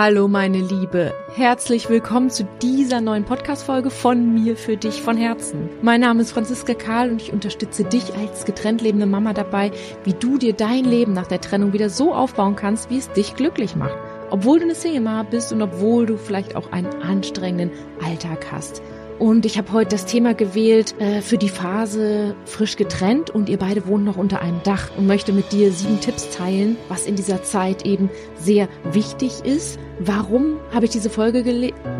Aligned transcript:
Hallo 0.00 0.28
meine 0.28 0.58
Liebe, 0.58 1.12
herzlich 1.34 1.90
willkommen 1.90 2.30
zu 2.30 2.44
dieser 2.62 3.00
neuen 3.00 3.24
Podcast-Folge 3.24 3.90
von 3.90 4.32
mir 4.32 4.56
für 4.56 4.76
dich 4.76 5.02
von 5.02 5.16
Herzen. 5.16 5.68
Mein 5.82 6.02
Name 6.02 6.22
ist 6.22 6.30
Franziska 6.30 6.74
Karl 6.74 7.10
und 7.10 7.20
ich 7.20 7.32
unterstütze 7.32 7.82
dich 7.82 8.14
als 8.14 8.44
getrennt 8.44 8.80
lebende 8.80 9.06
Mama 9.06 9.32
dabei, 9.32 9.72
wie 10.04 10.12
du 10.12 10.38
dir 10.38 10.52
dein 10.52 10.84
Leben 10.84 11.14
nach 11.14 11.26
der 11.26 11.40
Trennung 11.40 11.72
wieder 11.72 11.90
so 11.90 12.14
aufbauen 12.14 12.54
kannst, 12.54 12.90
wie 12.90 12.98
es 12.98 13.10
dich 13.10 13.34
glücklich 13.34 13.74
macht. 13.74 13.98
Obwohl 14.30 14.60
du 14.60 14.66
eine 14.66 14.76
Single-Mama 14.76 15.24
bist 15.24 15.52
und 15.52 15.62
obwohl 15.62 16.06
du 16.06 16.16
vielleicht 16.16 16.54
auch 16.54 16.70
einen 16.70 17.02
anstrengenden 17.02 17.72
Alltag 18.00 18.52
hast. 18.52 18.80
Und 19.18 19.46
ich 19.46 19.58
habe 19.58 19.72
heute 19.72 19.90
das 19.90 20.06
Thema 20.06 20.32
gewählt 20.32 20.94
äh, 21.00 21.22
für 21.22 21.38
die 21.38 21.48
Phase 21.48 22.36
frisch 22.44 22.76
getrennt 22.76 23.30
und 23.30 23.48
ihr 23.48 23.58
beide 23.58 23.86
wohnen 23.88 24.04
noch 24.04 24.16
unter 24.16 24.40
einem 24.40 24.62
Dach 24.62 24.90
und 24.96 25.08
möchte 25.08 25.32
mit 25.32 25.50
dir 25.50 25.72
sieben 25.72 26.00
Tipps 26.00 26.30
teilen, 26.30 26.76
was 26.88 27.06
in 27.06 27.16
dieser 27.16 27.42
Zeit 27.42 27.84
eben 27.84 28.10
sehr 28.36 28.68
wichtig 28.92 29.44
ist. 29.44 29.80
Warum 29.98 30.58
habe 30.72 30.84
ich 30.84 30.92
diese 30.92 31.10
Folge 31.10 31.42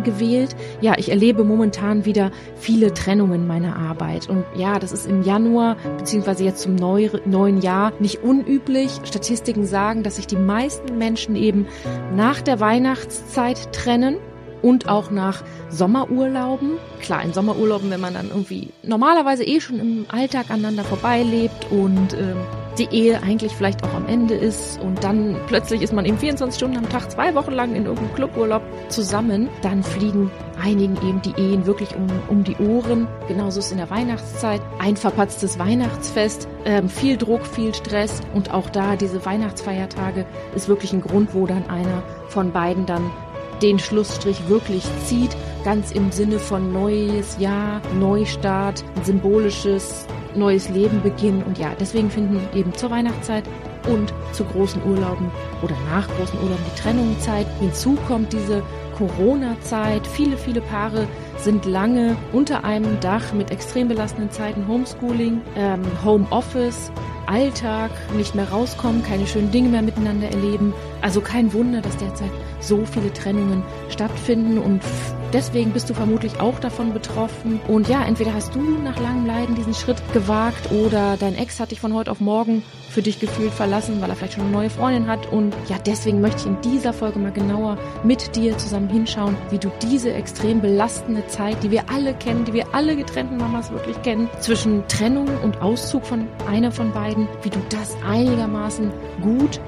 gewählt? 0.04 0.54
Ja, 0.80 0.94
ich 0.96 1.08
erlebe 1.08 1.42
momentan 1.42 2.04
wieder 2.04 2.30
viele 2.54 2.94
Trennungen 2.94 3.48
meiner 3.48 3.74
Arbeit. 3.74 4.28
Und 4.28 4.44
ja, 4.54 4.78
das 4.78 4.92
ist 4.92 5.06
im 5.06 5.22
Januar 5.22 5.76
beziehungsweise 5.98 6.44
jetzt 6.44 6.62
zum 6.62 6.76
neu 6.76 7.10
neuen 7.24 7.60
Jahr 7.60 7.92
nicht 7.98 8.22
unüblich. 8.22 8.92
Statistiken 9.02 9.66
sagen, 9.66 10.04
dass 10.04 10.16
sich 10.16 10.28
die 10.28 10.36
meisten 10.36 10.96
Menschen 10.96 11.34
eben 11.34 11.66
nach 12.14 12.40
der 12.40 12.60
Weihnachtszeit 12.60 13.72
trennen 13.72 14.18
und 14.62 14.88
auch 14.88 15.10
nach 15.10 15.42
Sommerurlauben. 15.70 16.72
Klar, 17.00 17.22
in 17.22 17.32
Sommerurlauben, 17.32 17.90
wenn 17.90 18.00
man 18.00 18.14
dann 18.14 18.28
irgendwie 18.28 18.70
normalerweise 18.82 19.44
eh 19.44 19.60
schon 19.60 19.78
im 19.78 20.06
Alltag 20.08 20.50
aneinander 20.50 20.84
vorbeilebt 20.84 21.70
und 21.70 22.14
ähm, 22.14 22.36
die 22.78 22.88
Ehe 22.90 23.22
eigentlich 23.22 23.52
vielleicht 23.52 23.82
auch 23.84 23.94
am 23.94 24.06
Ende 24.06 24.34
ist 24.34 24.80
und 24.80 25.02
dann 25.02 25.36
plötzlich 25.46 25.82
ist 25.82 25.92
man 25.92 26.04
eben 26.04 26.18
24 26.18 26.56
Stunden 26.56 26.76
am 26.76 26.88
Tag, 26.88 27.10
zwei 27.10 27.34
Wochen 27.34 27.52
lang 27.52 27.74
in 27.74 27.86
irgendeinem 27.86 28.14
Cluburlaub 28.14 28.62
zusammen, 28.88 29.48
dann 29.62 29.82
fliegen 29.82 30.30
einigen 30.62 30.96
eben 30.96 31.22
die 31.22 31.40
Ehen 31.40 31.66
wirklich 31.66 31.94
um, 31.94 32.06
um 32.28 32.44
die 32.44 32.56
Ohren. 32.56 33.06
Genauso 33.26 33.60
ist 33.60 33.72
in 33.72 33.78
der 33.78 33.90
Weihnachtszeit 33.90 34.60
ein 34.78 34.96
verpatztes 34.96 35.58
Weihnachtsfest, 35.58 36.48
ähm, 36.64 36.88
viel 36.88 37.16
Druck, 37.16 37.46
viel 37.46 37.74
Stress 37.74 38.20
und 38.34 38.52
auch 38.52 38.70
da 38.70 38.96
diese 38.96 39.24
Weihnachtsfeiertage 39.24 40.26
ist 40.54 40.68
wirklich 40.68 40.92
ein 40.92 41.00
Grund, 41.00 41.34
wo 41.34 41.46
dann 41.46 41.68
einer 41.68 42.02
von 42.28 42.52
beiden 42.52 42.86
dann 42.86 43.10
den 43.62 43.78
Schlussstrich 43.78 44.48
wirklich 44.48 44.84
zieht, 45.04 45.36
ganz 45.64 45.92
im 45.92 46.12
Sinne 46.12 46.38
von 46.38 46.72
neues 46.72 47.38
Jahr, 47.38 47.80
Neustart, 47.98 48.84
ein 48.96 49.04
symbolisches 49.04 50.06
neues 50.34 50.68
Leben 50.68 51.02
beginnen. 51.02 51.42
Und 51.42 51.58
ja, 51.58 51.72
deswegen 51.78 52.10
finden 52.10 52.40
eben 52.54 52.72
zur 52.74 52.90
Weihnachtszeit 52.90 53.44
und 53.88 54.12
zu 54.32 54.44
großen 54.44 54.82
Urlauben 54.84 55.30
oder 55.62 55.74
nach 55.90 56.06
großen 56.16 56.38
Urlauben 56.40 56.64
die 56.74 56.80
Trennungszeit. 56.80 57.46
Hinzu 57.60 57.96
kommt 58.06 58.32
diese 58.32 58.62
Corona-Zeit. 58.96 60.06
Viele, 60.06 60.36
viele 60.36 60.60
Paare 60.60 61.06
sind 61.38 61.64
lange 61.64 62.16
unter 62.32 62.64
einem 62.64 62.98
Dach 63.00 63.32
mit 63.32 63.50
extrem 63.50 63.88
belastenden 63.88 64.30
Zeiten, 64.30 64.66
Homeschooling, 64.66 65.40
ähm, 65.56 65.82
Homeoffice, 66.04 66.90
Alltag, 67.26 67.90
nicht 68.16 68.34
mehr 68.34 68.48
rauskommen, 68.48 69.02
keine 69.04 69.26
schönen 69.26 69.50
Dinge 69.50 69.68
mehr 69.68 69.82
miteinander 69.82 70.28
erleben. 70.28 70.72
Also 71.00 71.20
kein 71.20 71.52
Wunder, 71.52 71.80
dass 71.80 71.96
derzeit 71.96 72.30
so 72.60 72.84
viele 72.84 73.12
Trennungen 73.12 73.62
stattfinden 73.88 74.58
und 74.58 74.82
deswegen 75.32 75.72
bist 75.72 75.88
du 75.90 75.94
vermutlich 75.94 76.40
auch 76.40 76.58
davon 76.58 76.92
betroffen. 76.92 77.60
Und 77.68 77.88
ja, 77.88 78.04
entweder 78.04 78.34
hast 78.34 78.54
du 78.54 78.60
nach 78.60 78.98
langem 79.00 79.26
Leiden 79.26 79.54
diesen 79.54 79.74
Schritt 79.74 80.02
gewagt 80.12 80.70
oder 80.70 81.16
dein 81.16 81.36
Ex 81.36 81.60
hat 81.60 81.70
dich 81.70 81.80
von 81.80 81.94
heute 81.94 82.10
auf 82.10 82.20
morgen 82.20 82.62
für 82.90 83.02
dich 83.02 83.20
gefühlt 83.20 83.52
verlassen, 83.52 84.00
weil 84.00 84.10
er 84.10 84.16
vielleicht 84.16 84.34
schon 84.34 84.44
eine 84.44 84.52
neue 84.52 84.70
Freundin 84.70 85.06
hat. 85.06 85.30
Und 85.30 85.54
ja, 85.68 85.76
deswegen 85.78 86.20
möchte 86.20 86.40
ich 86.40 86.46
in 86.46 86.60
dieser 86.62 86.92
Folge 86.92 87.18
mal 87.18 87.32
genauer 87.32 87.78
mit 88.02 88.34
dir 88.34 88.56
zusammen 88.58 88.88
hinschauen, 88.88 89.36
wie 89.50 89.58
du 89.58 89.70
diese 89.82 90.12
extrem 90.12 90.60
belastende 90.60 91.26
Zeit, 91.26 91.62
die 91.62 91.70
wir 91.70 91.88
alle 91.90 92.14
kennen, 92.14 92.44
die 92.44 92.52
wir 92.52 92.74
alle 92.74 92.96
getrennten 92.96 93.36
Mamas 93.36 93.70
wirklich 93.70 94.00
kennen, 94.02 94.28
zwischen 94.40 94.86
Trennung 94.88 95.28
und 95.42 95.60
Auszug 95.60 96.06
von 96.06 96.26
einer 96.46 96.72
von 96.72 96.92
beiden, 96.92 97.28
wie 97.42 97.50
du 97.50 97.58
das 97.68 97.96
einigermaßen 98.06 98.90
gut 99.22 99.60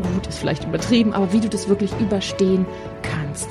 gut 0.00 0.26
ist 0.26 0.38
vielleicht 0.38 0.64
übertrieben, 0.64 1.12
aber 1.12 1.32
wie 1.32 1.40
du 1.40 1.48
das 1.48 1.68
wirklich 1.68 1.92
überstehen 2.00 2.66
kannst. 3.02 3.48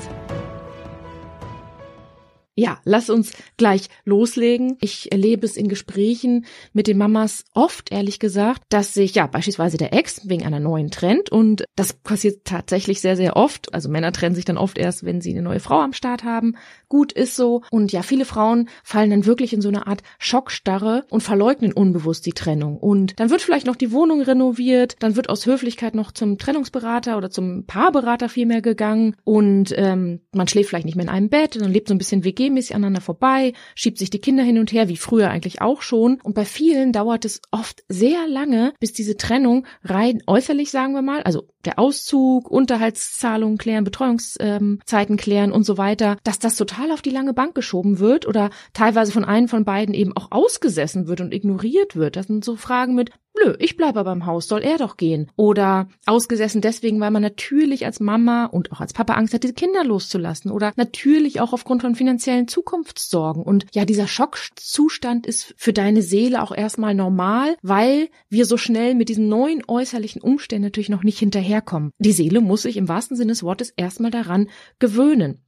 Ja, 2.60 2.78
lass 2.84 3.08
uns 3.08 3.32
gleich 3.56 3.88
loslegen. 4.04 4.76
Ich 4.82 5.10
erlebe 5.10 5.46
es 5.46 5.56
in 5.56 5.68
Gesprächen 5.68 6.44
mit 6.74 6.88
den 6.88 6.98
Mamas 6.98 7.46
oft, 7.54 7.90
ehrlich 7.90 8.18
gesagt, 8.18 8.64
dass 8.68 8.92
sich 8.92 9.14
ja 9.14 9.26
beispielsweise 9.26 9.78
der 9.78 9.94
Ex 9.94 10.28
wegen 10.28 10.44
einer 10.44 10.60
neuen 10.60 10.90
trennt 10.90 11.32
und 11.32 11.64
das 11.74 11.94
passiert 11.94 12.44
tatsächlich 12.44 13.00
sehr, 13.00 13.16
sehr 13.16 13.36
oft. 13.36 13.72
Also 13.72 13.88
Männer 13.88 14.12
trennen 14.12 14.34
sich 14.34 14.44
dann 14.44 14.58
oft 14.58 14.76
erst, 14.76 15.06
wenn 15.06 15.22
sie 15.22 15.30
eine 15.30 15.40
neue 15.40 15.58
Frau 15.58 15.80
am 15.80 15.94
Start 15.94 16.22
haben. 16.22 16.54
Gut 16.90 17.12
ist 17.12 17.34
so. 17.34 17.62
Und 17.70 17.92
ja, 17.92 18.02
viele 18.02 18.26
Frauen 18.26 18.68
fallen 18.84 19.08
dann 19.08 19.24
wirklich 19.24 19.54
in 19.54 19.62
so 19.62 19.68
eine 19.68 19.86
Art 19.86 20.02
Schockstarre 20.18 21.06
und 21.08 21.22
verleugnen 21.22 21.72
unbewusst 21.72 22.26
die 22.26 22.34
Trennung. 22.34 22.76
Und 22.76 23.18
dann 23.18 23.30
wird 23.30 23.40
vielleicht 23.40 23.64
noch 23.64 23.76
die 23.76 23.90
Wohnung 23.90 24.20
renoviert, 24.20 24.96
dann 24.98 25.16
wird 25.16 25.30
aus 25.30 25.46
Höflichkeit 25.46 25.94
noch 25.94 26.12
zum 26.12 26.36
Trennungsberater 26.36 27.16
oder 27.16 27.30
zum 27.30 27.64
Paarberater 27.64 28.28
vielmehr 28.28 28.60
gegangen 28.60 29.16
und 29.24 29.72
ähm, 29.78 30.20
man 30.34 30.46
schläft 30.46 30.68
vielleicht 30.68 30.84
nicht 30.84 30.96
mehr 30.96 31.06
in 31.06 31.10
einem 31.10 31.30
Bett 31.30 31.56
und 31.56 31.62
dann 31.62 31.72
lebt 31.72 31.88
so 31.88 31.94
ein 31.94 31.98
bisschen 31.98 32.22
WG 32.22 32.49
regelmäßig 32.50 32.74
aneinander 32.74 33.00
vorbei, 33.00 33.52
schiebt 33.74 33.98
sich 33.98 34.10
die 34.10 34.20
Kinder 34.20 34.42
hin 34.42 34.58
und 34.58 34.72
her, 34.72 34.88
wie 34.88 34.96
früher 34.96 35.30
eigentlich 35.30 35.60
auch 35.60 35.82
schon. 35.82 36.20
Und 36.22 36.34
bei 36.34 36.44
vielen 36.44 36.92
dauert 36.92 37.24
es 37.24 37.40
oft 37.50 37.84
sehr 37.88 38.26
lange, 38.26 38.72
bis 38.80 38.92
diese 38.92 39.16
Trennung 39.16 39.66
rein 39.84 40.22
äußerlich, 40.26 40.70
sagen 40.70 40.94
wir 40.94 41.02
mal, 41.02 41.22
also 41.22 41.48
der 41.64 41.78
Auszug, 41.78 42.50
Unterhaltszahlungen 42.50 43.58
klären, 43.58 43.84
Betreuungszeiten 43.84 45.16
klären 45.16 45.52
und 45.52 45.64
so 45.64 45.78
weiter, 45.78 46.16
dass 46.24 46.38
das 46.38 46.56
total 46.56 46.90
auf 46.90 47.02
die 47.02 47.10
lange 47.10 47.34
Bank 47.34 47.54
geschoben 47.54 47.98
wird 47.98 48.26
oder 48.26 48.50
teilweise 48.72 49.12
von 49.12 49.24
einem 49.24 49.48
von 49.48 49.64
beiden 49.64 49.94
eben 49.94 50.16
auch 50.16 50.28
ausgesessen 50.30 51.06
wird 51.06 51.20
und 51.20 51.34
ignoriert 51.34 51.96
wird. 51.96 52.16
Das 52.16 52.26
sind 52.26 52.44
so 52.44 52.56
Fragen 52.56 52.94
mit, 52.94 53.10
Blö, 53.40 53.54
ich 53.58 53.76
bleibe 53.76 54.02
beim 54.04 54.26
Haus, 54.26 54.48
soll 54.48 54.62
er 54.62 54.78
doch 54.78 54.96
gehen. 54.96 55.30
Oder 55.36 55.88
ausgesessen 56.06 56.60
deswegen, 56.60 57.00
weil 57.00 57.10
man 57.10 57.22
natürlich 57.22 57.86
als 57.86 58.00
Mama 58.00 58.46
und 58.46 58.72
auch 58.72 58.80
als 58.80 58.92
Papa 58.92 59.14
Angst 59.14 59.34
hat, 59.34 59.42
diese 59.42 59.54
Kinder 59.54 59.84
loszulassen. 59.84 60.50
Oder 60.50 60.72
natürlich 60.76 61.40
auch 61.40 61.52
aufgrund 61.52 61.82
von 61.82 61.94
finanziellen 61.94 62.48
Zukunftssorgen. 62.48 63.42
Und 63.42 63.66
ja, 63.72 63.84
dieser 63.84 64.06
Schockzustand 64.06 65.26
ist 65.26 65.54
für 65.56 65.72
deine 65.72 66.02
Seele 66.02 66.42
auch 66.42 66.52
erstmal 66.52 66.94
normal, 66.94 67.56
weil 67.62 68.08
wir 68.28 68.46
so 68.46 68.56
schnell 68.56 68.94
mit 68.94 69.08
diesen 69.08 69.28
neuen 69.28 69.62
äußerlichen 69.66 70.22
Umständen 70.22 70.64
natürlich 70.64 70.88
noch 70.88 71.02
nicht 71.02 71.18
hinterherkommen. 71.18 71.92
Die 71.98 72.12
Seele 72.12 72.40
muss 72.40 72.62
sich 72.62 72.76
im 72.76 72.88
wahrsten 72.88 73.16
Sinne 73.16 73.32
des 73.32 73.42
Wortes 73.42 73.72
erstmal 73.76 74.10
daran 74.10 74.48
gewöhnen. 74.78 75.42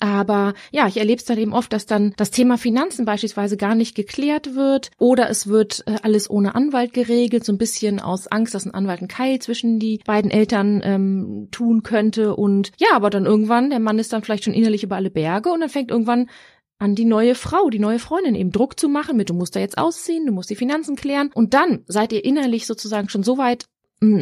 Aber 0.00 0.54
ja, 0.72 0.86
ich 0.86 0.96
erlebe 0.96 1.20
es 1.20 1.26
dann 1.26 1.38
eben 1.38 1.52
oft, 1.52 1.72
dass 1.72 1.86
dann 1.86 2.14
das 2.16 2.30
Thema 2.30 2.56
Finanzen 2.56 3.04
beispielsweise 3.04 3.56
gar 3.56 3.74
nicht 3.74 3.94
geklärt 3.94 4.54
wird 4.54 4.90
oder 4.98 5.28
es 5.28 5.46
wird 5.46 5.84
äh, 5.86 5.96
alles 6.02 6.28
ohne 6.30 6.54
Anwalt 6.54 6.94
geregelt, 6.94 7.44
so 7.44 7.52
ein 7.52 7.58
bisschen 7.58 8.00
aus 8.00 8.26
Angst, 8.26 8.54
dass 8.54 8.64
ein 8.64 8.74
Anwalt 8.74 9.00
einen 9.00 9.08
Keil 9.08 9.38
zwischen 9.40 9.78
die 9.78 10.00
beiden 10.06 10.30
Eltern 10.30 10.80
ähm, 10.82 11.48
tun 11.50 11.82
könnte. 11.82 12.34
Und 12.34 12.72
ja, 12.78 12.88
aber 12.94 13.10
dann 13.10 13.26
irgendwann, 13.26 13.70
der 13.70 13.78
Mann 13.78 13.98
ist 13.98 14.12
dann 14.12 14.22
vielleicht 14.22 14.44
schon 14.44 14.54
innerlich 14.54 14.82
über 14.82 14.96
alle 14.96 15.10
Berge 15.10 15.52
und 15.52 15.60
dann 15.60 15.68
fängt 15.68 15.90
irgendwann 15.90 16.30
an 16.78 16.94
die 16.94 17.04
neue 17.04 17.34
Frau, 17.34 17.68
die 17.68 17.78
neue 17.78 17.98
Freundin 17.98 18.34
eben 18.34 18.52
Druck 18.52 18.80
zu 18.80 18.88
machen 18.88 19.18
mit, 19.18 19.28
du 19.28 19.34
musst 19.34 19.54
da 19.54 19.60
jetzt 19.60 19.76
ausziehen, 19.76 20.24
du 20.24 20.32
musst 20.32 20.48
die 20.48 20.56
Finanzen 20.56 20.96
klären. 20.96 21.30
Und 21.34 21.52
dann 21.52 21.84
seid 21.86 22.12
ihr 22.12 22.24
innerlich 22.24 22.66
sozusagen 22.66 23.10
schon 23.10 23.22
so 23.22 23.36
weit 23.36 23.66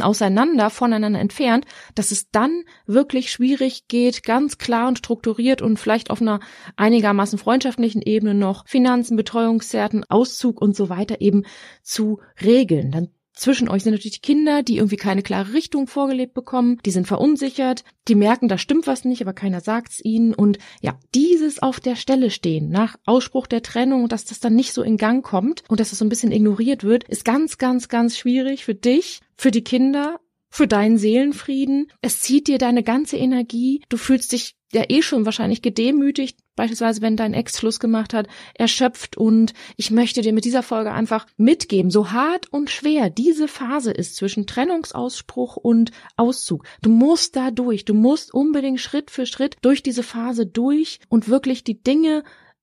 auseinander, 0.00 0.70
voneinander 0.70 1.20
entfernt, 1.20 1.64
dass 1.94 2.10
es 2.10 2.30
dann 2.30 2.64
wirklich 2.86 3.30
schwierig 3.30 3.86
geht, 3.86 4.24
ganz 4.24 4.58
klar 4.58 4.88
und 4.88 4.98
strukturiert 4.98 5.62
und 5.62 5.78
vielleicht 5.78 6.10
auf 6.10 6.20
einer 6.20 6.40
einigermaßen 6.76 7.38
freundschaftlichen 7.38 8.02
Ebene 8.02 8.34
noch 8.34 8.66
Finanzen, 8.66 9.16
Betreuungszeiten, 9.16 10.04
Auszug 10.08 10.60
und 10.60 10.74
so 10.74 10.88
weiter 10.88 11.20
eben 11.20 11.44
zu 11.82 12.20
regeln. 12.42 12.90
Dann 12.90 13.08
zwischen 13.38 13.68
euch 13.68 13.84
sind 13.84 13.92
natürlich 13.92 14.20
die 14.20 14.20
Kinder, 14.20 14.64
die 14.64 14.78
irgendwie 14.78 14.96
keine 14.96 15.22
klare 15.22 15.52
Richtung 15.52 15.86
vorgelebt 15.86 16.34
bekommen, 16.34 16.80
die 16.84 16.90
sind 16.90 17.06
verunsichert, 17.06 17.84
die 18.08 18.16
merken, 18.16 18.48
da 18.48 18.58
stimmt 18.58 18.88
was 18.88 19.04
nicht, 19.04 19.22
aber 19.22 19.32
keiner 19.32 19.60
sagt's 19.60 20.00
ihnen 20.02 20.34
und 20.34 20.58
ja, 20.80 20.98
dieses 21.14 21.62
auf 21.62 21.78
der 21.78 21.94
Stelle 21.94 22.30
stehen 22.30 22.68
nach 22.68 22.96
Ausspruch 23.06 23.46
der 23.46 23.62
Trennung, 23.62 24.08
dass 24.08 24.24
das 24.24 24.40
dann 24.40 24.56
nicht 24.56 24.72
so 24.72 24.82
in 24.82 24.96
Gang 24.96 25.24
kommt 25.24 25.62
und 25.68 25.78
dass 25.78 25.90
das 25.90 26.00
so 26.00 26.04
ein 26.04 26.08
bisschen 26.08 26.32
ignoriert 26.32 26.82
wird, 26.82 27.04
ist 27.04 27.24
ganz, 27.24 27.58
ganz, 27.58 27.88
ganz 27.88 28.18
schwierig 28.18 28.64
für 28.64 28.74
dich, 28.74 29.20
für 29.38 29.50
die 29.50 29.64
Kinder, 29.64 30.20
für 30.50 30.66
deinen 30.66 30.98
Seelenfrieden. 30.98 31.90
Es 32.02 32.20
zieht 32.20 32.48
dir 32.48 32.58
deine 32.58 32.82
ganze 32.82 33.16
Energie. 33.16 33.82
Du 33.88 33.96
fühlst 33.96 34.32
dich 34.32 34.56
ja 34.72 34.84
eh 34.88 35.00
schon 35.00 35.24
wahrscheinlich 35.24 35.62
gedemütigt, 35.62 36.38
beispielsweise 36.54 37.00
wenn 37.00 37.16
dein 37.16 37.32
Ex 37.32 37.58
Schluss 37.58 37.80
gemacht 37.80 38.12
hat, 38.12 38.28
erschöpft 38.54 39.16
und 39.16 39.54
ich 39.76 39.90
möchte 39.90 40.20
dir 40.20 40.34
mit 40.34 40.44
dieser 40.44 40.62
Folge 40.62 40.92
einfach 40.92 41.26
mitgeben, 41.38 41.90
so 41.90 42.10
hart 42.10 42.52
und 42.52 42.68
schwer 42.68 43.08
diese 43.08 43.48
Phase 43.48 43.92
ist 43.92 44.16
zwischen 44.16 44.46
Trennungsausspruch 44.46 45.56
und 45.56 45.92
Auszug. 46.16 46.64
Du 46.82 46.90
musst 46.90 47.36
da 47.36 47.50
durch, 47.50 47.86
du 47.86 47.94
musst 47.94 48.34
unbedingt 48.34 48.80
Schritt 48.80 49.10
für 49.10 49.24
Schritt 49.24 49.56
durch 49.62 49.82
diese 49.82 50.02
Phase 50.02 50.46
durch 50.46 51.00
und 51.08 51.28
wirklich 51.28 51.64
die 51.64 51.82
Dinge 51.82 52.22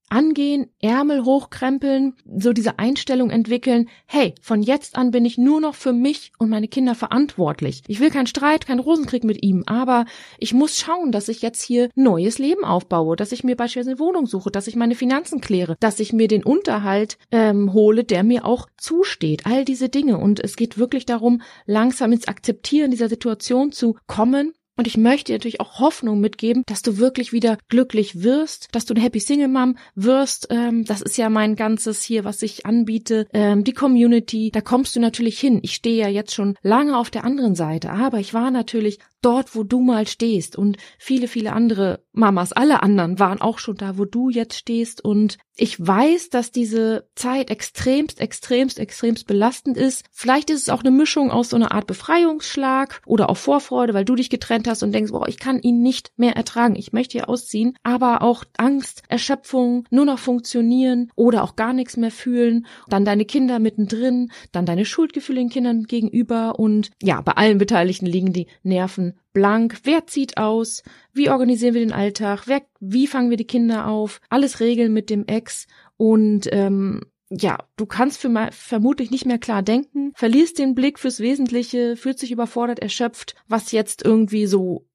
angehen, 0.10 0.68
Ärmel 0.82 1.26
hochkrempeln, 1.26 2.14
so 2.38 2.54
diese 2.54 2.80
Einstellung 2.80 3.30
entwickeln, 3.30 3.90
hey, 4.06 4.36
von 4.42 4.62
jetzt 4.62 4.98
an 4.98 5.12
bin 5.12 5.26
ich 5.26 5.38
nur 5.38 5.62
noch 5.62 5.76
für 5.76 5.94
mich 5.94 6.32
und 6.38 6.50
meine 6.50 6.68
Kinder 6.68 6.96
verantwortlich. 6.96 7.82
Ich 7.88 8.00
will 8.00 8.12
keinen 8.12 8.28
Streit, 8.28 8.68
keinen 8.68 8.80
Rosenkrieg 8.80 9.24
mit 9.24 9.44
ihm, 9.44 9.64
aber 9.66 10.06
ich 10.38 10.54
muss 10.54 10.78
schauen, 10.78 11.12
dass 11.12 11.28
ich 11.28 11.42
jetzt 11.42 11.62
hier 11.62 11.90
neues 11.96 12.38
Leben 12.38 12.64
aufbaue, 12.64 13.16
dass 13.16 13.32
ich 13.32 13.44
mir 13.44 13.56
beispielsweise 13.56 13.92
eine 13.92 14.00
Wohnung 14.00 14.28
suche, 14.28 14.52
dass 14.52 14.68
ich 14.68 14.76
meine 14.76 14.96
Finanzen 14.96 15.42
kläre, 15.42 15.76
dass 15.80 16.00
ich 16.00 16.14
mir 16.14 16.28
den 16.28 16.44
Unterhalt 16.44 17.18
ähm, 17.32 17.74
hole, 17.74 18.04
der 18.04 18.24
mir 18.24 18.46
auch 18.46 18.68
zusteht. 18.78 19.46
All 19.46 19.66
diese 19.66 19.90
Dinge. 19.90 20.18
Und 20.18 20.40
es 20.40 20.56
geht 20.56 20.78
wirklich 20.78 21.06
darum, 21.06 21.42
langsam 21.66 22.12
ins 22.12 22.28
Akzeptieren 22.28 22.92
dieser 22.92 23.10
Situation 23.10 23.72
zu 23.72 23.96
kommen 24.08 24.54
und 24.78 24.88
ich 24.88 24.98
möchte 24.98 25.32
dir 25.32 25.36
natürlich 25.36 25.62
auch 25.62 25.80
Hoffnung 25.80 26.20
mitgeben, 26.20 26.64
dass 26.66 26.82
du 26.82 26.98
wirklich 26.98 27.32
wieder 27.32 27.58
glücklich 27.70 28.24
wirst, 28.24 28.68
dass 28.74 28.86
du 28.86 28.94
eine 28.94 29.04
Happy 29.04 29.20
Single 29.20 29.48
Mom 29.48 29.78
wirst. 29.96 30.48
Ähm, 30.50 30.84
das 30.86 31.02
ist 31.02 31.18
ja 31.18 31.30
mein 31.30 31.56
ganzes 31.56 32.04
hier, 32.04 32.26
was 32.26 32.42
ich 32.42 32.66
anbiete. 32.66 33.28
Ähm, 33.34 33.64
die 33.64 33.74
Community, 33.74 34.52
da 34.52 34.62
kommst 34.62 34.96
du 34.96 35.00
natürlich 35.00 35.40
hin. 35.40 35.60
Ich 35.64 35.76
stehe 35.76 36.02
ja 36.02 36.10
jetzt 36.10 36.34
schon 36.34 36.56
lange 36.62 36.98
auf 36.98 37.10
der 37.10 37.24
anderen 37.24 37.56
Seite, 37.56 37.92
aber 37.92 38.20
ich 38.20 38.34
war 38.34 38.52
natürlich 38.52 39.00
dort, 39.26 39.56
wo 39.56 39.64
du 39.64 39.82
mal 39.82 40.08
stehst. 40.08 40.56
Und 40.56 40.78
viele, 41.00 41.28
viele 41.28 41.54
andere 41.54 42.04
Mamas, 42.14 42.54
alle 42.54 42.84
anderen 42.84 43.18
waren 43.18 43.42
auch 43.42 43.58
schon 43.58 43.76
da, 43.76 43.98
wo 43.98 44.06
du 44.06 44.30
jetzt 44.30 44.56
stehst. 44.56 45.04
Und 45.04 45.40
ich 45.58 45.80
weiß, 45.80 46.30
dass 46.30 46.52
diese 46.52 47.10
Zeit 47.16 47.50
extremst, 47.50 48.22
extremst, 48.22 48.78
extremst 48.78 49.26
belastend 49.26 49.78
ist. 49.78 50.06
Vielleicht 50.12 50.50
ist 50.50 50.62
es 50.64 50.70
auch 50.70 50.82
eine 50.82 50.92
Mischung 50.92 51.32
aus 51.32 51.50
so 51.50 51.56
einer 51.56 51.72
Art 51.72 51.88
Befreiungsschlag 51.88 53.02
oder 53.06 53.30
auch 53.30 53.38
Vorfreude, 53.38 53.94
weil 53.94 54.06
du 54.06 54.16
dich 54.16 54.30
getrennt 54.30 54.68
hast 54.68 54.84
und 54.84 54.92
denkst, 54.92 55.12
boah, 55.12 55.28
ich 55.28 55.40
kann 55.40 55.60
ihn 55.60 55.82
nicht 55.82 56.12
mehr 56.18 56.36
ertragen. 56.36 56.76
Ich 56.76 56.94
möchte 56.94 57.18
hier 57.18 57.30
ausziehen. 57.30 57.76
Aber 57.84 58.22
auch 58.22 58.44
Angst, 58.58 59.02
Erschöpfung, 59.08 59.86
nur 59.90 60.06
noch 60.06 60.20
funktionieren 60.20 61.10
oder 61.16 61.44
auch 61.44 61.56
gar 61.56 61.74
nichts 61.74 61.98
mehr 61.98 62.12
fühlen. 62.12 62.68
Dann 62.90 63.06
deine 63.06 63.26
Kinder 63.26 63.58
mittendrin, 63.60 64.32
dann 64.52 64.66
deine 64.66 64.86
Schuldgefühle 64.86 65.40
den 65.40 65.50
Kindern 65.50 65.84
gegenüber 65.84 66.60
und 66.60 66.92
ja, 67.02 67.22
bei 67.22 67.34
allen 67.34 67.58
Beteiligten 67.58 68.06
liegen 68.06 68.32
die 68.32 68.48
Nerven 68.64 69.15
blank. 69.34 69.80
Wer 69.84 70.08
zieht 70.08 70.38
aus? 70.38 70.84
Wie 71.14 71.30
organisieren 71.30 71.74
wir 71.74 71.82
den 71.82 71.94
Alltag? 71.94 72.44
Wer, 72.46 72.62
wie 72.80 73.08
fangen 73.08 73.30
wir 73.30 73.38
die 73.38 73.48
Kinder 73.48 73.88
auf? 73.88 74.22
Alles 74.30 74.60
regeln 74.60 74.94
mit 74.94 75.10
dem 75.10 75.26
Ex 75.28 75.68
und 75.98 76.50
ähm, 76.52 77.02
ja, 77.30 77.58
du 77.76 77.86
kannst 77.86 78.20
für 78.20 78.30
mal, 78.30 78.52
vermutlich 78.52 79.12
nicht 79.12 79.26
mehr 79.26 79.40
klar 79.40 79.64
denken, 79.64 80.12
verlierst 80.16 80.60
den 80.60 80.76
Blick 80.76 81.00
fürs 81.00 81.20
Wesentliche, 81.20 81.96
fühlt 81.96 82.20
sich 82.20 82.32
überfordert, 82.32 82.80
erschöpft, 82.80 83.36
was 83.48 83.72
jetzt 83.72 84.06
irgendwie 84.06 84.46
so 84.46 84.88